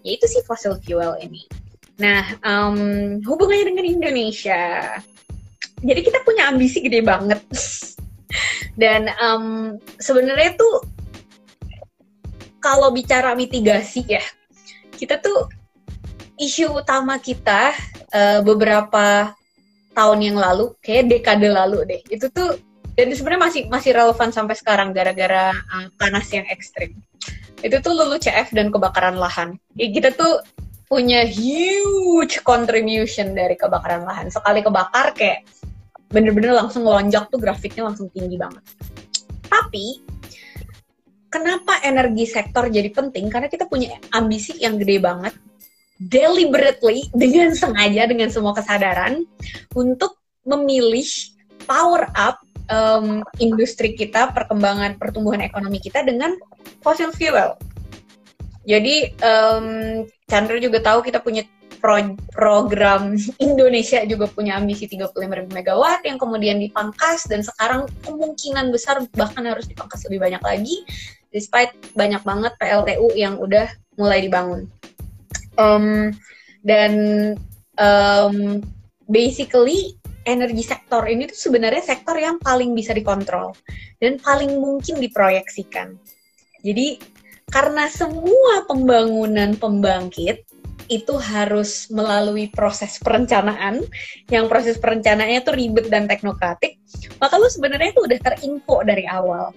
[0.02, 1.46] yaitu si fossil fuel ini
[2.00, 2.78] nah um,
[3.24, 4.96] hubungannya dengan Indonesia
[5.82, 7.42] jadi kita punya ambisi gede banget
[8.80, 10.88] dan um, sebenarnya tuh
[12.62, 14.24] kalau bicara mitigasi ya
[14.96, 15.50] kita tuh
[16.38, 17.74] isu utama kita
[18.14, 19.34] uh, beberapa
[19.92, 22.02] tahun yang lalu, kayak dekade lalu deh.
[22.08, 22.58] Itu tuh
[22.92, 26.96] dan sebenarnya masih masih relevan sampai sekarang gara-gara uh, panas yang ekstrim.
[27.62, 29.54] Itu tuh lulu CF dan kebakaran lahan.
[29.78, 30.42] Ya, kita tuh
[30.92, 34.28] punya huge contribution dari kebakaran lahan.
[34.28, 35.48] Sekali kebakar kayak
[36.12, 38.60] bener-bener langsung lonjak tuh grafiknya langsung tinggi banget.
[39.48, 40.04] Tapi
[41.32, 43.32] kenapa energi sektor jadi penting?
[43.32, 45.32] Karena kita punya ambisi yang gede banget
[45.96, 49.24] deliberately dengan sengaja dengan semua kesadaran
[49.72, 51.08] untuk memilih
[51.64, 56.36] power up um, industri kita, perkembangan pertumbuhan ekonomi kita dengan
[56.84, 57.56] fossil fuel.
[58.68, 61.44] Jadi um, Chandra juga tahu kita punya
[61.76, 62.00] pro
[62.32, 69.44] program Indonesia juga punya ambisi 35 megawatt yang kemudian dipangkas dan sekarang kemungkinan besar bahkan
[69.44, 70.88] harus dipangkas lebih banyak lagi
[71.36, 73.68] despite banyak banget PLTU yang udah
[74.00, 74.72] mulai dibangun
[75.60, 76.08] um,
[76.64, 76.92] dan
[77.76, 78.64] um,
[79.12, 83.52] basically energi sektor ini tuh sebenarnya sektor yang paling bisa dikontrol
[83.98, 85.98] dan paling mungkin diproyeksikan.
[86.62, 87.02] Jadi
[87.52, 90.42] karena semua pembangunan pembangkit
[90.90, 93.84] itu harus melalui proses perencanaan
[94.28, 96.80] yang proses perencanaannya tuh ribet dan teknokratik
[97.22, 99.54] maka lu sebenarnya tuh udah terinfo dari awal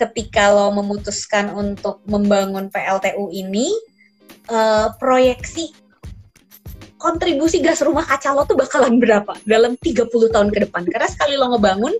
[0.00, 3.70] ketika lo memutuskan untuk membangun PLTU ini
[4.50, 5.70] uh, proyeksi
[7.02, 10.86] kontribusi gas rumah kaca lo tuh bakalan berapa dalam 30 tahun ke depan.
[10.86, 11.94] Karena sekali lo ngebangun,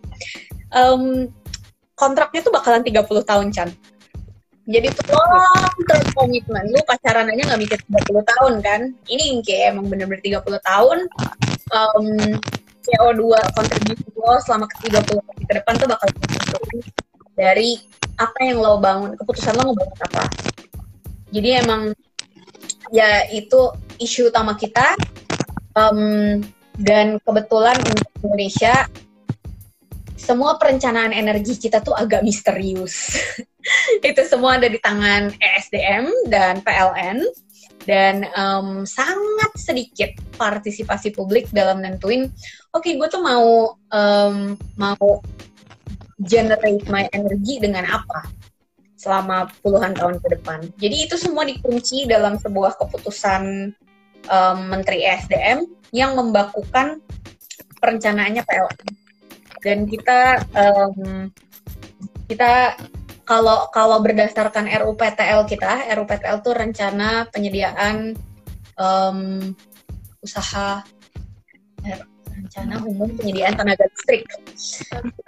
[0.71, 1.27] um,
[1.99, 3.69] kontraknya tuh bakalan 30 tahun, Chan.
[4.63, 6.65] Jadi tuh long term komitmen.
[6.71, 8.81] Lu pacaran aja gak mikir 30 tahun kan.
[9.11, 10.99] Ini kayak emang bener-bener 30 tahun.
[11.73, 12.07] Um,
[12.83, 13.23] CO2
[13.55, 16.09] kontribusi lo selama ke 30 tahun ke depan tuh bakal
[17.39, 17.79] dari
[18.19, 20.25] apa yang lo bangun, keputusan lo ngebangun apa.
[21.33, 21.83] Jadi emang
[22.93, 24.99] ya itu isu utama kita
[25.79, 26.43] um,
[26.77, 28.87] dan kebetulan untuk Indonesia
[30.23, 33.19] semua perencanaan energi kita tuh agak misterius
[34.07, 37.27] itu semua ada di tangan ESDM dan PLN
[37.83, 42.31] dan um, sangat sedikit partisipasi publik dalam nentuin
[42.71, 45.19] oke okay, gue tuh mau um, mau
[46.23, 48.31] generate my energy dengan apa
[49.03, 50.63] selama puluhan tahun ke depan.
[50.79, 53.75] Jadi itu semua dikunci dalam sebuah keputusan
[54.31, 57.03] um, Menteri ESDM yang membakukan
[57.83, 59.02] perencanaannya PLN.
[59.63, 61.31] Dan kita um,
[62.27, 62.77] kita
[63.23, 68.19] kalau kalau berdasarkan RUPTL kita, RUPTL itu rencana penyediaan
[68.77, 69.55] um,
[70.23, 70.83] usaha
[72.33, 74.27] rencana umum penyediaan tenaga listrik.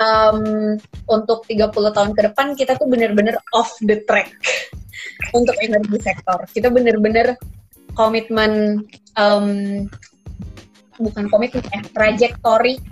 [0.03, 0.75] Um,
[1.07, 4.35] untuk 30 tahun ke depan kita tuh bener-bener off the track
[5.39, 6.43] untuk energi sektor.
[6.51, 7.39] Kita bener-bener
[7.95, 8.83] komitmen
[9.15, 9.49] um,
[10.99, 12.83] bukan komitmen ya, trajektori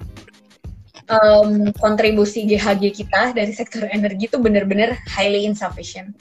[1.10, 6.14] um, kontribusi GHG kita dari sektor energi itu benar-benar highly insufficient.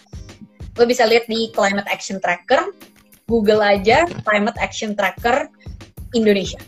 [0.79, 2.71] Lo bisa lihat di Climate Action Tracker,
[3.27, 5.51] Google aja Climate Action Tracker
[6.15, 6.59] Indonesia.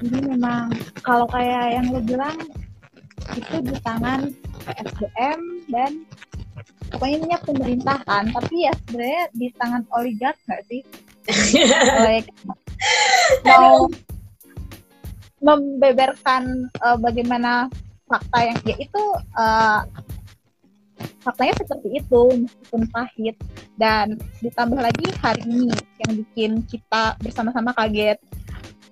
[0.00, 0.72] Jadi memang
[1.04, 2.36] kalau kayak yang lo bilang
[3.36, 4.32] itu di tangan
[4.64, 5.92] SDM dan
[6.88, 10.80] pokoknya ini pemerintahan tapi ya sebenarnya di tangan oligark nggak sih
[12.08, 12.26] like,
[13.44, 13.88] mau
[15.40, 17.72] membeberkan uh, bagaimana
[18.04, 19.02] fakta yang ya itu
[19.38, 19.80] uh,
[21.24, 23.36] faktanya seperti itu meskipun pahit.
[23.80, 25.72] Dan ditambah lagi hari ini
[26.04, 28.20] yang bikin kita bersama-sama kaget.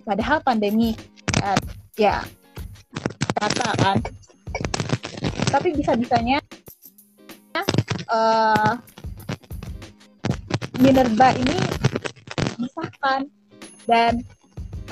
[0.08, 0.96] Padahal pandemi
[1.44, 1.58] uh,
[2.00, 2.24] ya
[3.36, 3.98] kata kan.
[5.48, 6.40] Tapi bisa-bisanya
[8.08, 8.76] uh,
[10.78, 11.56] Minerba ini
[12.54, 13.26] disahkan
[13.88, 14.20] dan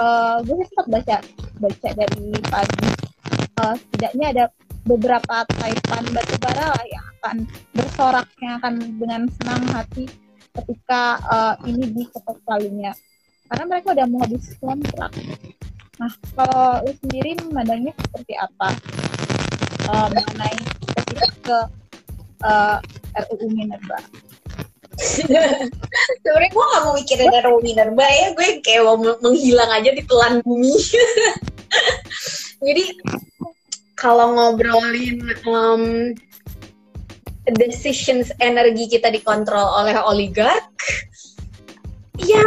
[0.00, 1.16] uh, gue sempat baca
[1.60, 2.88] baca dari pagi
[3.60, 4.44] uh, setidaknya ada
[4.88, 7.36] beberapa taipan batubara lah yang akan
[7.76, 10.08] bersorak yang akan dengan senang hati
[10.56, 12.96] ketika uh, ini diketok palunya
[13.46, 15.12] karena mereka udah mau habis kontrak.
[15.96, 18.68] Nah, kalau lu sendiri memandangnya seperti apa
[19.86, 21.58] uh, mengenai ketika ke
[22.42, 22.78] uh,
[23.16, 24.02] RUU Minerba?
[26.22, 30.44] Sebenernya gue gak mau mikirin RUU Minerba ya, gue kayak mau menghilang aja di telan
[30.44, 30.76] bumi.
[32.66, 32.84] Jadi
[33.96, 36.12] kalau ngobrolin um,
[37.56, 40.68] decisions energi kita dikontrol oleh oligark,
[42.20, 42.42] ya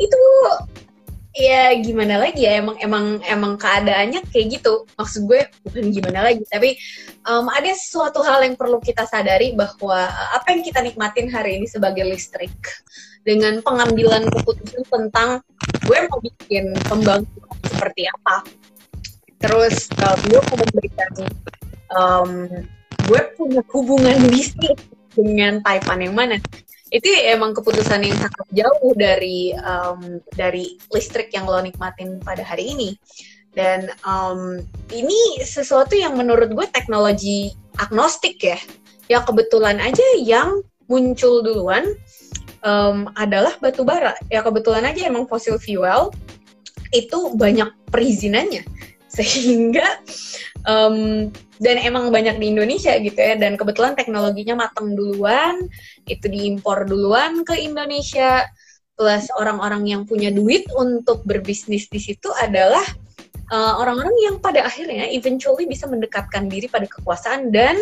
[0.00, 0.20] itu
[1.32, 2.60] ya gimana lagi ya?
[2.60, 4.84] Emang emang emang keadaannya kayak gitu.
[4.96, 6.44] Maksud gue bukan gimana lagi.
[6.46, 6.76] Tapi
[7.26, 11.60] um, ada suatu hal yang perlu kita sadari bahwa uh, apa yang kita nikmatin hari
[11.60, 12.52] ini sebagai listrik.
[13.22, 15.46] Dengan pengambilan keputusan tentang
[15.86, 18.42] gue mau bikin pembangunan seperti apa.
[19.38, 21.10] Terus uh, gue mau memberikan
[21.94, 22.30] um,
[23.06, 24.78] gue punya hubungan bisnis
[25.12, 26.40] dengan Taipan yang mana
[26.92, 32.76] itu emang keputusan yang sangat jauh dari um, dari listrik yang lo nikmatin pada hari
[32.76, 32.90] ini.
[33.56, 34.60] Dan um,
[34.92, 38.60] ini sesuatu yang menurut gue teknologi agnostik ya.
[39.08, 41.96] Ya kebetulan aja yang muncul duluan
[42.60, 44.12] um, adalah batu bara.
[44.28, 46.12] Ya kebetulan aja emang fossil fuel
[46.92, 48.68] itu banyak perizinannya
[49.16, 50.00] sehingga
[50.64, 51.28] um,
[51.62, 53.38] dan emang banyak di Indonesia gitu ya.
[53.38, 55.68] Dan kebetulan teknologinya matang duluan
[56.08, 58.46] itu diimpor duluan ke Indonesia.
[58.92, 62.84] Plus orang-orang yang punya duit untuk berbisnis di situ adalah
[63.48, 67.74] uh, orang-orang uh, yang pada akhirnya eventually bisa mendekatkan diri pada kekuasaan dan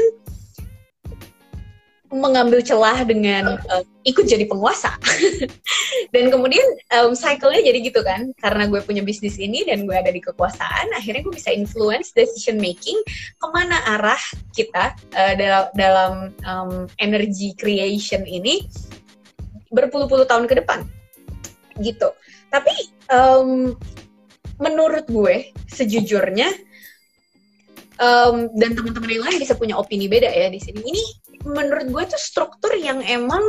[2.10, 4.98] mengambil celah dengan uh, ikut jadi penguasa.
[6.14, 6.66] dan kemudian
[6.98, 10.90] um, cycle-nya jadi gitu kan, karena gue punya bisnis ini dan gue ada di kekuasaan,
[10.98, 12.98] akhirnya gue bisa influence decision making
[13.38, 14.20] ke mana arah
[14.52, 18.66] kita uh, dalam, dalam um, energy creation ini
[19.70, 20.82] berpuluh-puluh tahun ke depan,
[21.78, 22.10] gitu.
[22.50, 22.74] Tapi
[23.14, 23.78] um,
[24.58, 26.50] menurut gue sejujurnya
[28.00, 30.80] um, dan teman-teman yang lain bisa punya opini beda ya di sini.
[30.80, 31.02] Ini
[31.46, 33.40] menurut gue itu struktur yang emang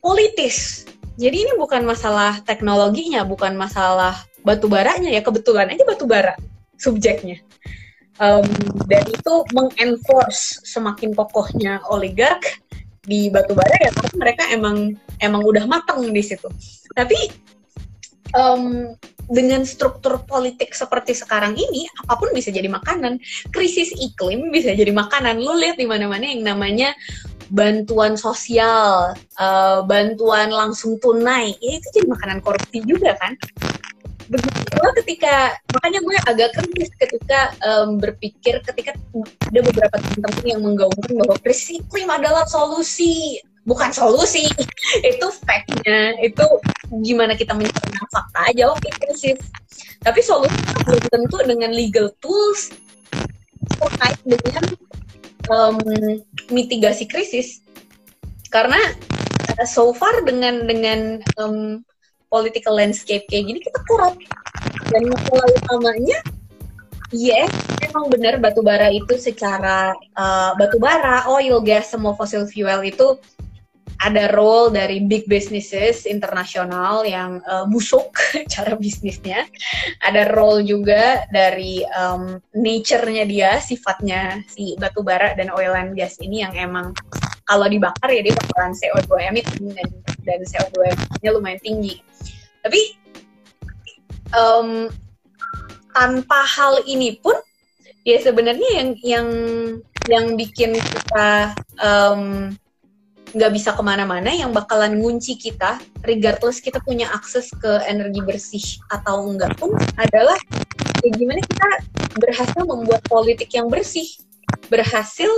[0.00, 0.88] politis.
[1.20, 6.34] Jadi ini bukan masalah teknologinya, bukan masalah batu baranya ya kebetulan aja batu bara
[6.80, 7.38] subjeknya.
[8.20, 8.44] Um,
[8.88, 12.44] dan itu mengenforce semakin kokohnya oligark
[13.02, 14.76] di batu bara ya karena mereka emang
[15.20, 16.48] emang udah matang di situ.
[16.92, 17.16] Tapi
[18.36, 18.92] um,
[19.32, 23.16] dengan struktur politik seperti sekarang ini, apa pun bisa jadi makanan.
[23.48, 25.40] Krisis iklim bisa jadi makanan.
[25.40, 26.92] Lu lihat di mana-mana yang namanya
[27.52, 33.36] bantuan sosial, uh, bantuan langsung tunai, ya itu jadi makanan korupsi juga kan.
[34.32, 38.96] Begitu ketika makanya gue agak kritis ketika um, berpikir ketika
[39.52, 44.46] ada beberapa teman-teman yang menggaungkan bahwa krisis iklim adalah solusi bukan solusi.
[45.10, 46.18] Itu fact-nya.
[46.22, 46.44] Itu
[47.02, 48.72] gimana kita mencari fakta aja.
[48.72, 49.34] Oke okay,
[50.02, 52.74] tapi solusi belum tentu dengan legal tools
[53.78, 54.64] terkait dengan
[55.50, 55.78] um,
[56.50, 57.62] mitigasi krisis.
[58.50, 58.78] Karena
[59.56, 61.86] uh, so far dengan dengan um,
[62.28, 64.18] political landscape kayak gini kita kurang.
[64.90, 66.20] Dan masalah utamanya
[67.12, 67.52] Yes,
[67.84, 73.20] memang benar batu bara itu secara uh, batu bara, oil, gas, semua fossil fuel itu
[74.00, 78.14] ada role dari big businesses internasional yang uh, busuk
[78.52, 79.44] cara bisnisnya.
[80.00, 86.16] Ada role juga dari um, nature-nya dia, sifatnya si batu bara dan oil and gas
[86.24, 86.96] ini yang emang
[87.44, 89.88] kalau dibakar ya dia bakalan CO2 emit dan,
[90.24, 90.76] dan CO2
[91.20, 92.00] nya lumayan tinggi.
[92.62, 92.80] Tapi
[94.32, 94.88] um,
[95.92, 97.36] tanpa hal ini pun
[98.02, 99.28] ya sebenarnya yang yang
[100.10, 101.54] yang bikin kita
[103.32, 108.66] nggak bisa ke mana-mana yang bakalan ngunci kita regardless kita punya akses ke energi bersih
[108.92, 110.36] atau enggak pun adalah
[111.00, 111.68] ya gimana kita
[112.20, 114.04] berhasil membuat politik yang bersih
[114.68, 115.28] berhasil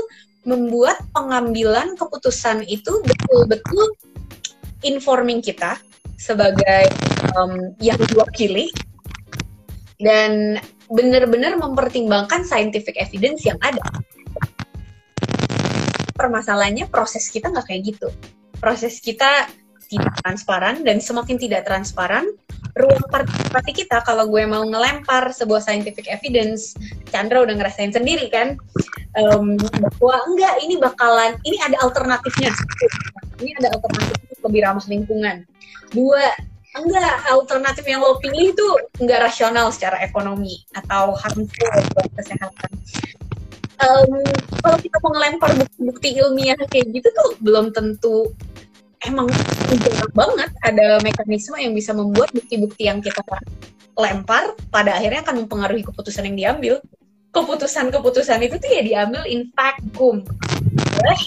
[0.43, 3.95] membuat pengambilan keputusan itu betul-betul
[4.85, 5.81] informing kita
[6.21, 6.91] sebagai
[7.35, 8.69] um, yang diwakili
[10.03, 10.61] dan
[10.93, 13.83] benar-benar mempertimbangkan scientific evidence yang ada.
[16.15, 18.09] Permasalahannya proses kita nggak kayak gitu.
[18.63, 19.51] Proses kita
[19.89, 22.25] tidak transparan dan semakin tidak transparan,
[22.75, 26.75] ruang partisipasi kita kalau gue mau ngelempar sebuah scientific evidence,
[27.13, 28.59] Chandra udah ngerasain sendiri kan,
[29.15, 29.55] um,
[30.01, 32.51] bahwa enggak ini bakalan, ini ada alternatifnya,
[33.39, 35.37] ini ada alternatif lebih ramah lingkungan.
[35.95, 36.25] Dua,
[36.75, 42.71] enggak alternatif yang lo pilih itu enggak rasional secara ekonomi atau harmful buat kesehatan.
[43.83, 44.23] Um,
[44.63, 48.31] kalau kita mau ngelempar bukti-bukti ilmiah kayak gitu tuh belum tentu
[49.03, 49.27] emang
[49.83, 53.21] jarang banget ada mekanisme yang bisa membuat bukti-bukti yang kita
[53.95, 56.75] lempar pada akhirnya akan mempengaruhi keputusan yang diambil.
[57.35, 60.23] Keputusan-keputusan itu tuh ya diambil in vacuum
[61.03, 61.21] oleh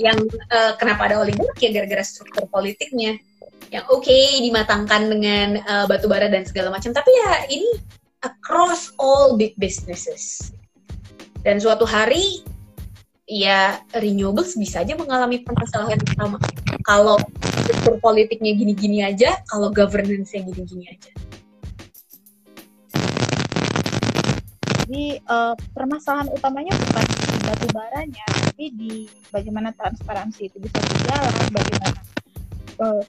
[0.00, 0.18] yang
[0.50, 1.68] uh, kenapa ada oligarki?
[1.68, 3.18] Ya gara-gara struktur politiknya.
[3.72, 6.94] Yang oke okay, dimatangkan dengan uh, batu bara dan segala macam.
[6.94, 7.70] Tapi ya ini
[8.22, 10.54] across all big businesses.
[11.42, 12.46] Dan suatu hari
[13.26, 16.38] ya renewables bisa aja mengalami permasalahan sama.
[16.86, 17.18] Kalau
[17.62, 21.12] struktur politiknya gini-gini aja kalau governance-nya gini-gini aja.
[24.82, 27.06] Jadi uh, permasalahan utamanya bukan
[27.42, 28.94] batu baranya tapi di
[29.32, 32.00] bagaimana transparansi itu bisa berjalan bagaimana
[32.78, 33.02] uh,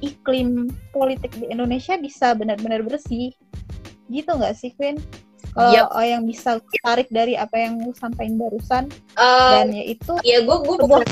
[0.00, 3.36] iklim politik di Indonesia bisa benar-benar bersih
[4.08, 4.98] gitu nggak sih Queen
[5.54, 5.86] kalau yep.
[5.94, 8.84] oh, yang bisa tarik dari apa yang lu sampaikan barusan
[9.14, 11.04] uh, dan yaitu ya gue gue bukan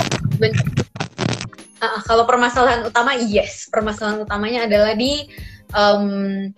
[1.79, 5.31] uh, kalau permasalahan utama yes permasalahan utamanya adalah di
[5.77, 6.49] um,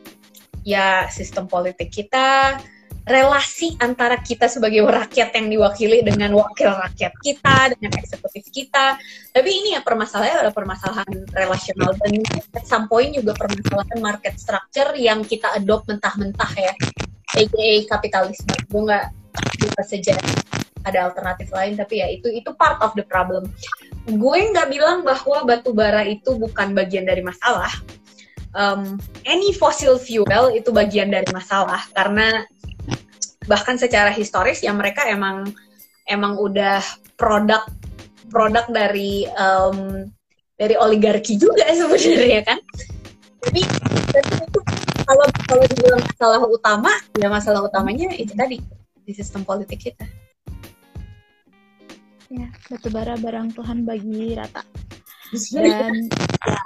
[0.65, 2.57] ya sistem politik kita
[3.05, 8.97] relasi antara kita sebagai rakyat yang diwakili dengan wakil rakyat kita, dengan eksekutif kita.
[9.31, 12.13] Tapi ini ya permasalahannya adalah permasalahan relasional dan
[12.57, 16.73] at some point juga permasalahan market structure yang kita adopt mentah-mentah ya,
[17.37, 18.57] aka kapitalisme.
[18.73, 19.05] Gue nggak
[19.61, 20.15] bisa saja
[20.85, 23.49] ada alternatif lain, tapi ya itu itu part of the problem.
[24.09, 27.73] Gue nggak bilang bahwa batu bara itu bukan bagian dari masalah.
[28.55, 31.83] Um, any fossil fuel itu bagian dari masalah.
[31.91, 32.47] Karena
[33.45, 35.53] bahkan secara historis ya mereka emang
[36.09, 36.81] emang udah
[37.19, 37.67] produk
[38.31, 40.09] produk dari um,
[40.55, 42.59] dari oligarki juga sebenarnya kan.
[43.45, 44.61] Tapi, itu
[45.05, 48.57] kalau kalau dibilang masalah utama ya masalah utamanya itu tadi
[49.05, 50.07] di sistem politik kita.
[52.33, 54.65] Ya batu bara barang Tuhan bagi rata.
[55.55, 56.59] Dan ya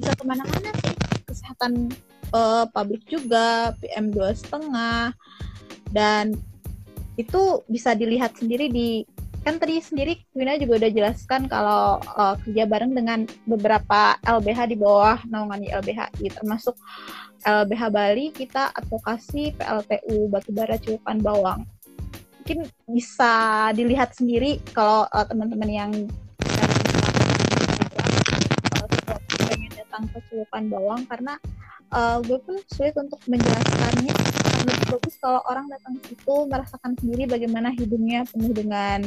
[0.00, 0.96] bisa ke mana-mana sih.
[1.28, 1.92] Kesehatan
[2.32, 5.12] uh, publik juga PM dua setengah.
[5.92, 6.32] Dan
[7.20, 9.04] itu bisa dilihat sendiri di
[9.40, 14.76] kan tadi sendiri Wina juga udah jelaskan kalau uh, kerja bareng dengan beberapa LBH di
[14.76, 16.76] bawah naungan LBHI termasuk
[17.40, 21.64] LBH Bali kita advokasi PLTU Batubara Cukupan Bawang.
[22.44, 23.32] Mungkin bisa
[23.72, 25.92] dilihat sendiri kalau uh, teman-teman yang
[30.08, 31.36] ke Cukupan Bawang karena
[31.92, 34.14] uh, gue pun sulit untuk menjelaskannya
[34.60, 39.00] lebih bagus kalau orang datang ke situ merasakan sendiri bagaimana hidungnya penuh dengan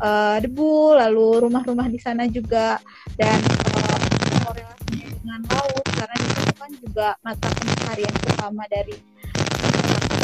[0.00, 2.76] uh, debu lalu rumah-rumah di sana juga
[3.16, 3.40] dan
[3.74, 3.98] uh,
[4.44, 8.96] korelasinya dengan laut karena di kan juga mata pencaharian utama dari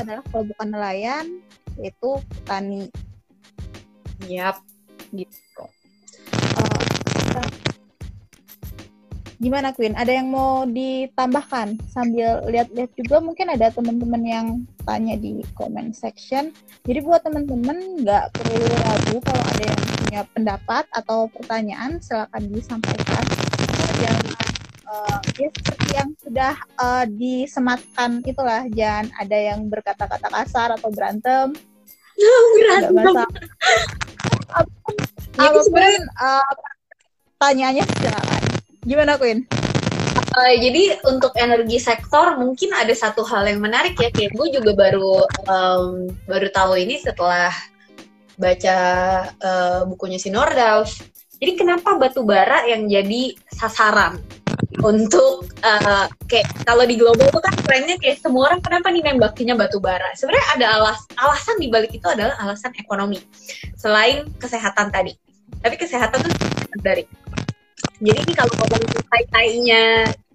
[0.01, 1.27] adalah kalau bukan nelayan
[1.77, 2.89] yaitu petani.
[4.29, 4.61] Yap,
[5.13, 5.50] gitu.
[9.41, 9.97] Gimana Queen?
[9.97, 14.47] Ada yang mau ditambahkan sambil lihat-lihat juga mungkin ada teman-teman yang
[14.85, 16.53] tanya di comment section.
[16.85, 23.25] Jadi buat teman-teman nggak perlu ragu kalau ada yang punya pendapat atau pertanyaan silakan disampaikan.
[24.05, 24.29] Jangan
[24.93, 31.57] uh, ya seperti yang sudah uh, disematkan itulah jangan ada yang berkata-kata kasar atau berantem.
[32.93, 33.25] berantem.
[35.41, 36.53] Apa pun, uh,
[37.41, 39.45] pertanyaannya silakan Gimana Queen?
[40.31, 44.73] Uh, jadi untuk energi sektor mungkin ada satu hal yang menarik ya, kayak gue juga
[44.73, 47.51] baru um, baru tahu ini setelah
[48.41, 48.79] baca
[49.43, 51.03] uh, bukunya si Nordhaus.
[51.41, 54.21] Jadi kenapa batu bara yang jadi sasaran
[54.81, 59.59] untuk uh, kayak kalau di global tuh kan trennya kayak semua orang kenapa nih nembakinya
[59.59, 60.09] batu bara.
[60.17, 63.21] Sebenarnya ada alas alasan di balik itu adalah alasan ekonomi.
[63.77, 65.13] Selain kesehatan tadi.
[65.61, 66.33] Tapi kesehatan tuh
[66.81, 67.05] dari.
[68.01, 69.85] Jadi ini kalau ngomong tai-tainya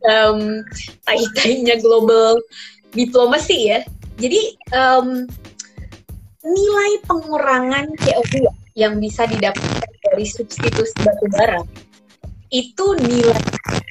[0.06, 0.62] um,
[1.06, 2.38] tai-tainya global
[2.94, 3.80] diplomasi ya.
[4.22, 5.28] Jadi um,
[6.46, 8.46] nilai pengurangan CO2
[8.78, 11.64] yang bisa didapatkan dari substitusi batu bara
[12.54, 13.42] itu nilai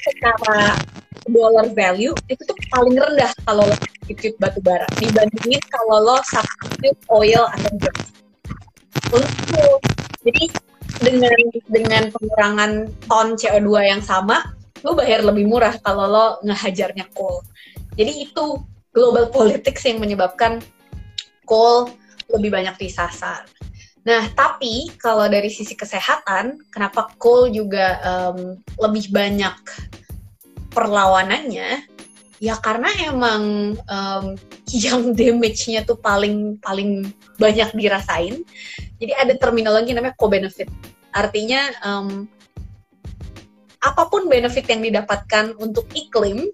[0.06, 0.78] secara
[1.26, 7.00] dollar value itu tuh paling rendah kalau lo substitute batu bara dibandingin kalau lo substitute
[7.10, 8.00] oil atau gas.
[9.12, 9.78] Untuk
[10.24, 10.44] jadi
[11.04, 11.36] dengan
[11.68, 12.72] dengan pengurangan
[13.04, 14.42] ton CO2 yang sama,
[14.80, 17.44] lo bayar lebih murah kalau lo ngehajarnya coal.
[17.94, 18.58] Jadi itu
[18.90, 20.64] global politics yang menyebabkan
[21.44, 21.92] coal
[22.32, 23.44] lebih banyak disasar.
[24.04, 29.56] Nah, tapi kalau dari sisi kesehatan, kenapa coal juga um, lebih banyak
[30.76, 31.93] perlawanannya?
[32.42, 34.26] Ya karena emang um,
[34.70, 38.42] yang damage-nya tuh paling paling banyak dirasain.
[38.98, 40.70] Jadi ada terminologi namanya co-benefit.
[41.14, 42.26] Artinya um,
[43.84, 46.48] apa pun benefit yang didapatkan untuk iklim,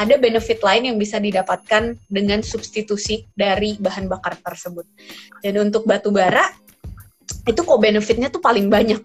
[0.00, 4.88] ada benefit lain yang bisa didapatkan dengan substitusi dari bahan bakar tersebut.
[5.44, 6.48] Dan untuk batu bara,
[7.44, 9.04] itu kok benefitnya tuh paling banyak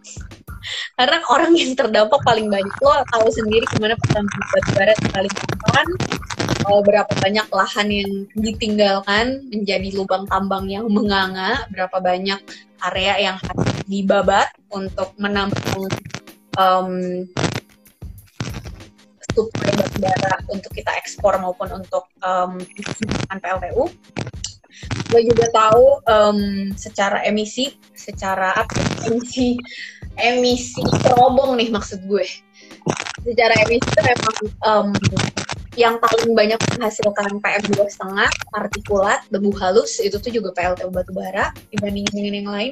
[0.97, 5.33] karena orang yang terdampak paling banyak lo tahu sendiri gimana pertambangan batu bara paling
[6.67, 12.39] uh, berapa banyak lahan yang ditinggalkan menjadi lubang tambang yang menganga berapa banyak
[12.91, 15.87] area yang harus dibabat untuk menampung
[16.59, 16.91] um,
[19.33, 22.57] suplai batu bara untuk kita ekspor maupun untuk um,
[23.29, 23.85] PLTU
[25.09, 26.39] gue juga tahu um,
[26.77, 28.77] secara emisi secara apa
[29.09, 29.57] emisi
[30.17, 30.83] emisi.
[31.05, 32.25] Terobong nih maksud gue.
[33.23, 34.87] Secara emisi itu memang um,
[35.77, 41.53] yang paling banyak menghasilkan PM2 setengah partikulat debu halus itu tuh juga PLTU batu bara
[41.69, 42.71] dibandingin dengan yang lain.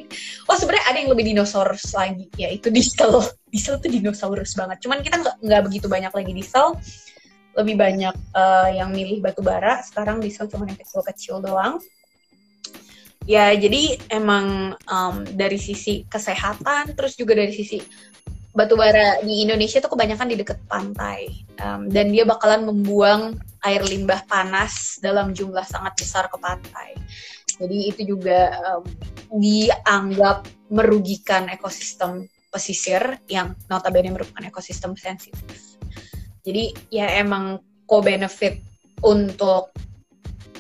[0.50, 2.26] Oh sebenarnya ada yang lebih dinosaurus lagi.
[2.36, 3.22] Yaitu diesel.
[3.54, 4.84] Diesel tuh dinosaurus banget.
[4.84, 6.76] Cuman kita nggak begitu banyak lagi diesel.
[7.56, 9.80] Lebih banyak uh, yang milih batu bara.
[9.86, 11.80] Sekarang diesel cuma yang kecil-kecil doang
[13.26, 17.82] ya jadi emang um, dari sisi kesehatan terus juga dari sisi
[18.56, 21.28] batu bara di Indonesia tuh kebanyakan di dekat pantai.
[21.60, 23.36] Um, dan dia bakalan membuang
[23.68, 26.96] air limbah panas dalam jumlah sangat besar ke pantai.
[27.60, 28.88] Jadi itu juga um,
[29.44, 35.76] dianggap merugikan ekosistem pesisir yang notabene merupakan ekosistem sensitif.
[36.48, 38.64] Jadi ya emang co-benefit
[39.04, 39.76] untuk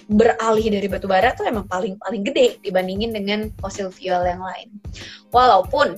[0.06, 4.70] beralih dari batu bara tuh emang paling paling gede dibandingin dengan fossil fuel yang lain.
[5.34, 5.98] Walaupun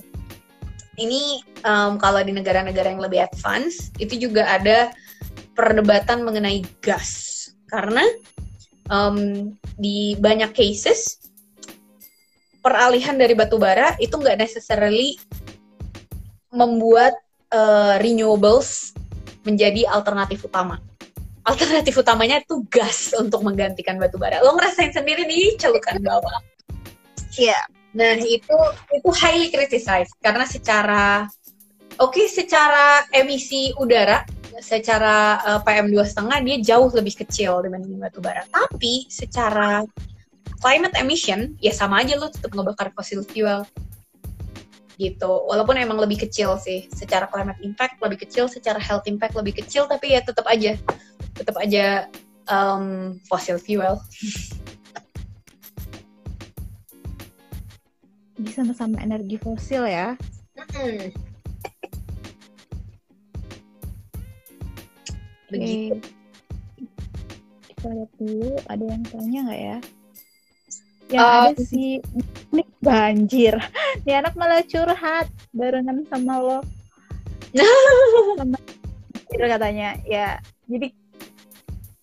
[0.98, 4.90] ini um, kalau di negara-negara yang lebih advance itu juga ada
[5.54, 7.36] perdebatan mengenai gas
[7.68, 8.02] karena
[8.88, 11.20] um, di banyak cases
[12.64, 15.20] peralihan dari batu bara itu nggak necessarily
[16.50, 17.14] membuat
[17.52, 18.96] uh, renewables
[19.44, 20.80] menjadi alternatif utama.
[21.48, 24.44] Alternatif utamanya itu gas untuk menggantikan batu bara.
[24.44, 26.38] Lo ngerasain sendiri di celukan bawah.
[27.40, 27.56] Iya.
[27.56, 27.62] Yeah.
[27.96, 28.58] Nah itu
[28.92, 31.24] itu highly criticized karena secara
[31.96, 34.28] oke okay, secara emisi udara
[34.60, 38.44] secara uh, PM setengah dia jauh lebih kecil dibanding batu bara.
[38.52, 39.88] Tapi secara
[40.60, 43.64] climate emission ya sama aja lo tetap ngebakar fossil fuel
[44.98, 49.62] gitu walaupun emang lebih kecil sih secara climate impact lebih kecil secara health impact lebih
[49.62, 50.74] kecil tapi ya tetap aja
[51.38, 52.10] tetap aja
[52.50, 53.96] um, fossil fuel
[58.38, 60.18] Bisa sama-sama energi fosil ya
[60.58, 61.28] hmm.
[65.48, 65.96] Oke.
[67.72, 69.78] Kita lihat dulu ada yang tanya nggak ya?
[71.08, 71.90] Yang uh, ada sih
[72.52, 73.54] ini banjir.
[74.04, 76.60] Nih anak malah curhat barengan sama lo.
[78.36, 78.60] sama
[79.40, 79.96] katanya.
[80.04, 80.36] Ya,
[80.68, 80.92] jadi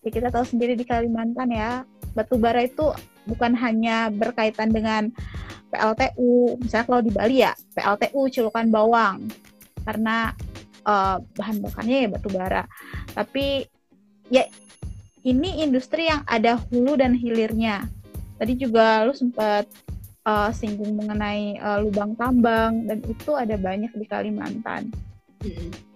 [0.06, 1.82] ya kita tahu sendiri di Kalimantan ya,
[2.14, 2.94] batu bara itu
[3.26, 5.10] bukan hanya berkaitan dengan
[5.74, 9.28] PLTU, misalnya kalau di Bali ya PLTU celukan bawang
[9.84, 10.32] karena
[10.86, 12.64] uh, bahan bakarnya ya batu bara.
[13.12, 13.66] Tapi
[14.30, 14.46] ya
[15.26, 17.90] ini industri yang ada hulu dan hilirnya
[18.38, 19.66] tadi juga lu sempat
[20.28, 24.94] uh, singgung mengenai uh, lubang tambang dan itu ada banyak di Kalimantan.
[25.42, 25.95] Hmm.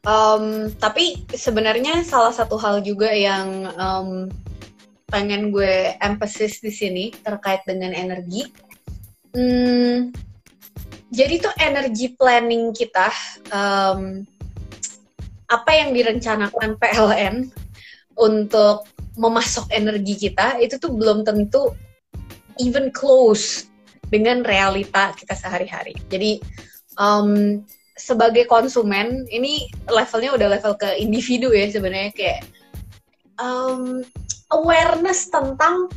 [0.00, 4.32] Um, tapi sebenarnya salah satu hal juga yang um,
[5.12, 8.48] pengen gue emphasis di sini terkait dengan energi.
[9.36, 10.08] Hmm,
[11.10, 13.10] jadi tuh energi planning kita
[13.52, 14.24] um,
[15.50, 17.50] apa yang direncanakan PLN
[18.14, 18.86] untuk
[19.18, 21.74] memasok energi kita itu tuh belum tentu
[22.62, 23.66] even close
[24.06, 25.98] dengan realita kita sehari-hari.
[26.06, 26.38] Jadi
[26.94, 27.58] um,
[28.00, 32.40] sebagai konsumen ini levelnya udah level ke individu ya sebenarnya kayak
[33.36, 34.00] um,
[34.50, 35.92] awareness tentang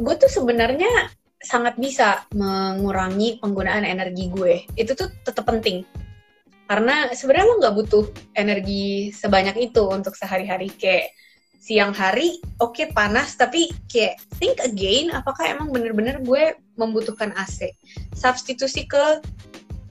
[0.00, 4.68] gue tuh sebenarnya sangat bisa mengurangi penggunaan energi gue.
[4.76, 5.88] Itu tuh tetap penting.
[6.68, 8.04] Karena sebenarnya lo nggak butuh
[8.36, 10.70] energi sebanyak itu untuk sehari-hari.
[10.76, 11.16] Kayak
[11.60, 17.76] siang hari, oke okay, panas, tapi kayak think again, apakah emang bener-bener gue membutuhkan AC?
[18.16, 19.20] Substitusi ke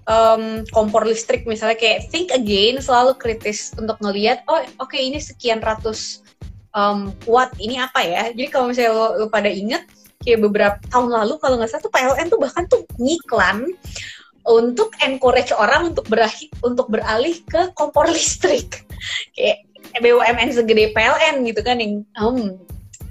[0.09, 5.21] um, kompor listrik misalnya kayak think again, selalu kritis untuk ngelihat, oh oke okay, ini
[5.21, 6.25] sekian ratus
[6.73, 8.33] um, watt, ini apa ya?
[8.33, 9.85] Jadi kalau misalnya lo, lo pada inget,
[10.25, 13.71] kayak beberapa tahun lalu kalau nggak salah tuh PLN tuh bahkan tuh ngiklan
[14.49, 18.83] untuk encourage orang untuk beralih untuk beralih ke kompor listrik
[19.37, 19.63] kayak
[20.03, 22.59] BUMN segede PLN gitu kan yang um,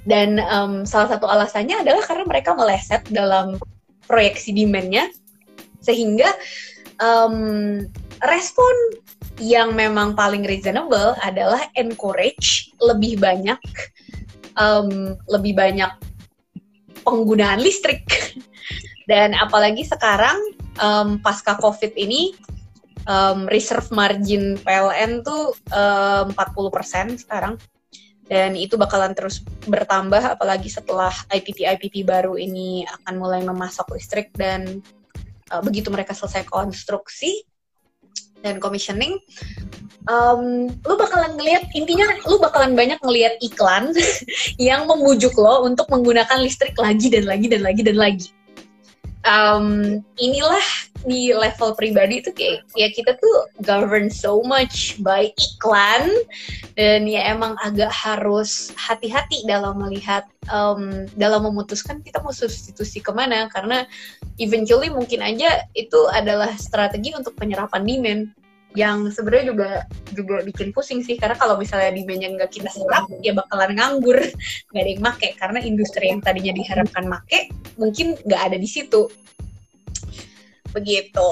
[0.04, 3.56] dan um, salah satu alasannya adalah karena mereka meleset dalam
[4.04, 5.08] proyeksi demandnya
[5.80, 6.28] sehingga
[7.02, 7.84] um,
[8.22, 8.74] respon
[9.38, 13.58] yang memang paling reasonable adalah encourage lebih banyak
[14.58, 15.90] um, lebih banyak
[17.06, 18.04] penggunaan listrik.
[19.10, 20.36] Dan apalagi sekarang
[20.82, 22.36] um, pasca COVID ini
[23.08, 27.56] um, reserve margin PLN tuh um, 40% sekarang.
[28.28, 34.84] Dan itu bakalan terus bertambah apalagi setelah IPP-IPP baru ini akan mulai memasok listrik dan
[35.52, 37.44] uh, begitu mereka selesai konstruksi
[38.38, 39.18] dan commissioning
[40.08, 43.92] um, lu bakalan ngelihat intinya lu bakalan banyak ngelihat iklan
[44.68, 48.28] yang membujuk lo untuk menggunakan listrik lagi dan lagi dan lagi dan lagi.
[49.28, 50.64] Um, inilah
[51.04, 56.08] di level pribadi tuh kayak ya kita tuh govern so much by iklan.
[56.72, 63.12] Dan ya emang agak harus hati-hati dalam melihat um, dalam memutuskan kita mau substitusi ke
[63.12, 63.52] mana.
[63.52, 63.84] Karena
[64.40, 68.32] eventually mungkin aja itu adalah strategi untuk penyerapan demand
[68.76, 69.70] yang sebenarnya juga
[70.12, 71.16] juga bikin pusing sih.
[71.16, 74.18] Karena kalau misalnya demandnya nggak kita serap ya bakalan nganggur.
[74.72, 75.28] Nggak ada yang make.
[75.40, 77.48] Karena industri yang tadinya diharapkan make
[77.80, 79.08] mungkin nggak ada di situ.
[80.76, 81.30] Begitu.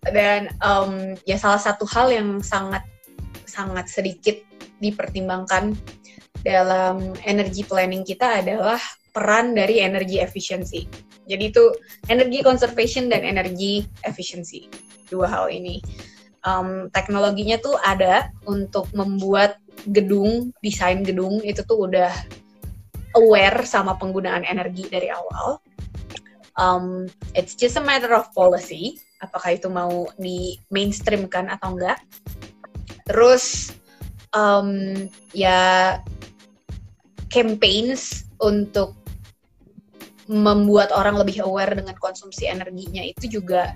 [0.00, 2.80] Dan um, ya salah satu hal yang sangat
[3.44, 4.40] sangat sedikit
[4.80, 5.76] dipertimbangkan
[6.40, 8.80] dalam energy planning kita adalah
[9.12, 10.88] peran dari energy efficiency.
[11.28, 11.64] Jadi itu
[12.08, 14.72] energy conservation dan energy efficiency.
[15.12, 15.84] Dua hal ini
[16.44, 22.12] um, teknologinya tuh ada untuk membuat gedung, desain gedung itu tuh udah
[23.16, 25.60] aware sama penggunaan energi dari awal.
[26.60, 31.98] Um, it's just a matter of policy, apakah itu mau di mainstream kan atau enggak.
[33.08, 33.72] Terus
[34.36, 34.94] um,
[35.32, 35.98] ya
[37.32, 38.98] campaigns untuk
[40.30, 43.74] membuat orang lebih aware dengan konsumsi energinya itu juga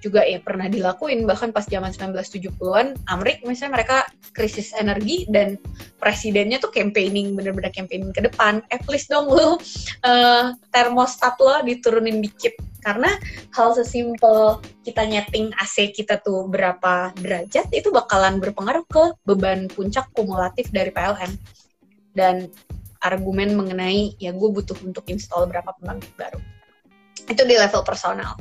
[0.00, 1.24] juga ya pernah dilakuin.
[1.24, 3.98] Bahkan pas zaman 1970-an Amrik misalnya mereka
[4.36, 5.56] krisis energi dan
[5.96, 8.60] presidennya tuh campaigning bener-bener campaigning ke depan.
[8.68, 9.56] Eh please dong lo
[10.04, 12.56] uh, termostat lo diturunin dikit.
[12.86, 13.10] Karena
[13.50, 20.06] hal sesimpel kita nyeting AC kita tuh berapa derajat itu bakalan berpengaruh ke beban puncak
[20.14, 21.34] kumulatif dari PLN
[22.14, 22.46] dan
[23.02, 26.38] argumen mengenai ya gue butuh untuk install berapa pembangkit baru.
[27.26, 28.38] Itu di level personal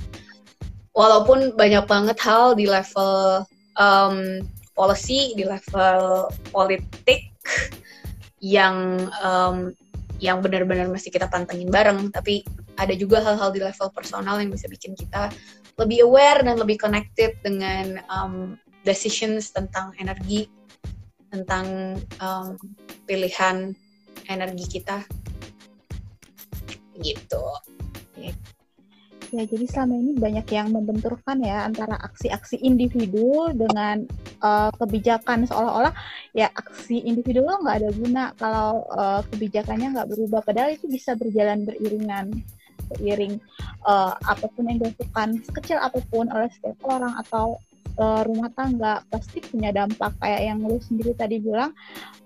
[0.95, 3.43] walaupun banyak banget hal di level
[3.75, 4.41] um,
[4.73, 7.29] policy, di level politik
[8.39, 9.75] yang um,
[10.23, 12.47] yang benar-benar masih kita pantengin bareng, tapi
[12.79, 15.27] ada juga hal-hal di level personal yang bisa bikin kita
[15.75, 18.55] lebih aware dan lebih connected dengan um,
[18.87, 20.47] decisions tentang energi,
[21.35, 22.55] tentang um,
[23.03, 23.75] pilihan
[24.31, 25.03] energi kita,
[27.03, 27.43] gitu.
[29.33, 34.05] Ya, jadi selama ini banyak yang membenturkan ya antara aksi-aksi individu dengan
[34.45, 35.91] uh, kebijakan seolah-olah
[36.37, 40.41] ya aksi individu lo nggak ada guna kalau uh, kebijakannya nggak berubah.
[40.45, 42.31] Padahal itu bisa berjalan beriringan
[42.93, 43.41] beriring
[43.87, 47.57] uh, apa pun yang dilakukan sekecil apa pun oleh setiap orang atau
[47.97, 50.13] uh, rumah tangga pasti punya dampak.
[50.19, 51.71] Kayak yang lu sendiri tadi bilang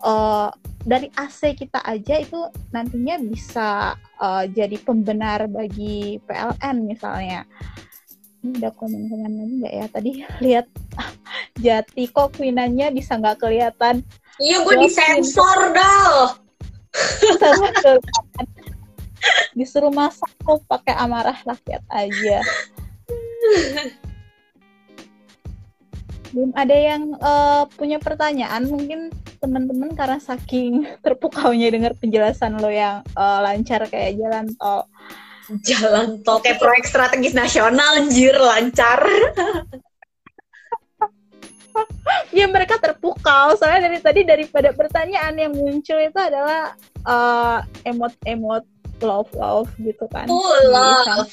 [0.03, 0.49] uh,
[0.83, 2.39] dari AC kita aja itu
[2.71, 7.43] nantinya bisa uh, jadi pembenar bagi PLN misalnya.
[8.39, 9.85] Ini udah komen-komen lagi nggak ya?
[9.91, 10.11] Tadi
[10.45, 10.65] lihat
[11.59, 14.01] jati kok kuinannya bisa nggak kelihatan?
[14.39, 16.39] Iya gue disensor dal
[19.53, 22.39] disuruh masak kok pakai amarah rakyat aja
[26.29, 29.09] belum ada yang uh, punya pertanyaan mungkin
[29.41, 34.85] teman-teman karena saking terpukaunya dengar penjelasan lo yang uh, lancar kayak jalan tol.
[35.65, 39.01] Jalan tol kayak proyek strategis nasional anjir lancar.
[42.33, 43.55] Ya mereka terpukau.
[43.55, 46.75] Soalnya dari tadi daripada pertanyaan yang muncul itu adalah
[47.07, 48.65] uh, emot-emot
[48.99, 50.27] love love gitu kan.
[50.27, 51.31] Oh, love.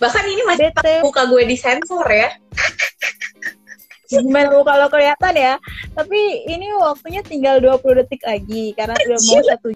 [0.00, 0.72] Bahkan ini masih
[1.04, 2.32] buka gue di sensor ya
[4.20, 5.54] gimana kalau kelihatan ya.
[5.96, 9.68] Tapi ini waktunya tinggal 20 detik lagi karena udah mau satu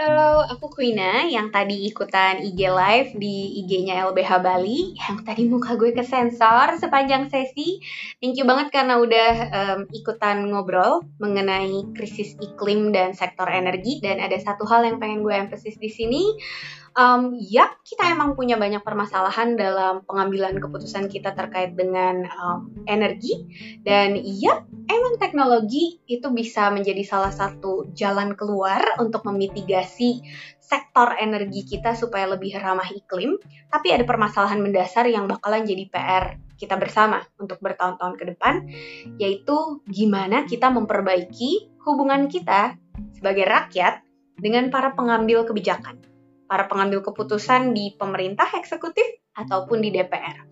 [0.00, 4.96] Halo, aku Quina yang tadi ikutan IG Live di IG-nya LBH Bali.
[4.96, 7.84] Yang tadi muka gue ke sensor sepanjang sesi.
[8.16, 14.00] Thank you banget karena udah um, ikutan ngobrol mengenai krisis iklim dan sektor energi.
[14.00, 16.32] Dan ada satu hal yang pengen gue emphasis di sini
[16.96, 23.46] um, ya kita emang punya banyak permasalahan dalam pengambilan keputusan kita terkait dengan um, energi.
[23.82, 30.22] Dan ya emang teknologi itu bisa menjadi salah satu jalan keluar untuk memitigasi
[30.60, 33.38] sektor energi kita supaya lebih ramah iklim.
[33.70, 36.24] Tapi ada permasalahan mendasar yang bakalan jadi PR
[36.60, 38.68] kita bersama untuk bertahun-tahun ke depan
[39.16, 42.76] yaitu gimana kita memperbaiki hubungan kita
[43.16, 44.04] sebagai rakyat
[44.36, 46.09] dengan para pengambil kebijakan
[46.50, 49.06] para pengambil keputusan di pemerintah eksekutif
[49.38, 50.50] ataupun di DPR.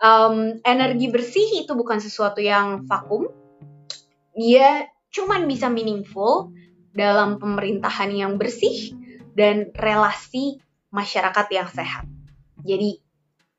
[0.00, 3.28] Um, energi bersih itu bukan sesuatu yang vakum,
[4.32, 6.56] dia cuman bisa meaningful
[6.96, 8.96] dalam pemerintahan yang bersih
[9.36, 10.56] dan relasi
[10.88, 12.08] masyarakat yang sehat.
[12.64, 13.04] Jadi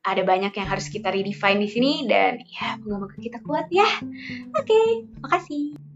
[0.01, 3.85] ada banyak yang harus kita redefine di sini dan ya moga-moga kita kuat ya.
[4.57, 4.87] Oke, okay,
[5.21, 5.86] makasih.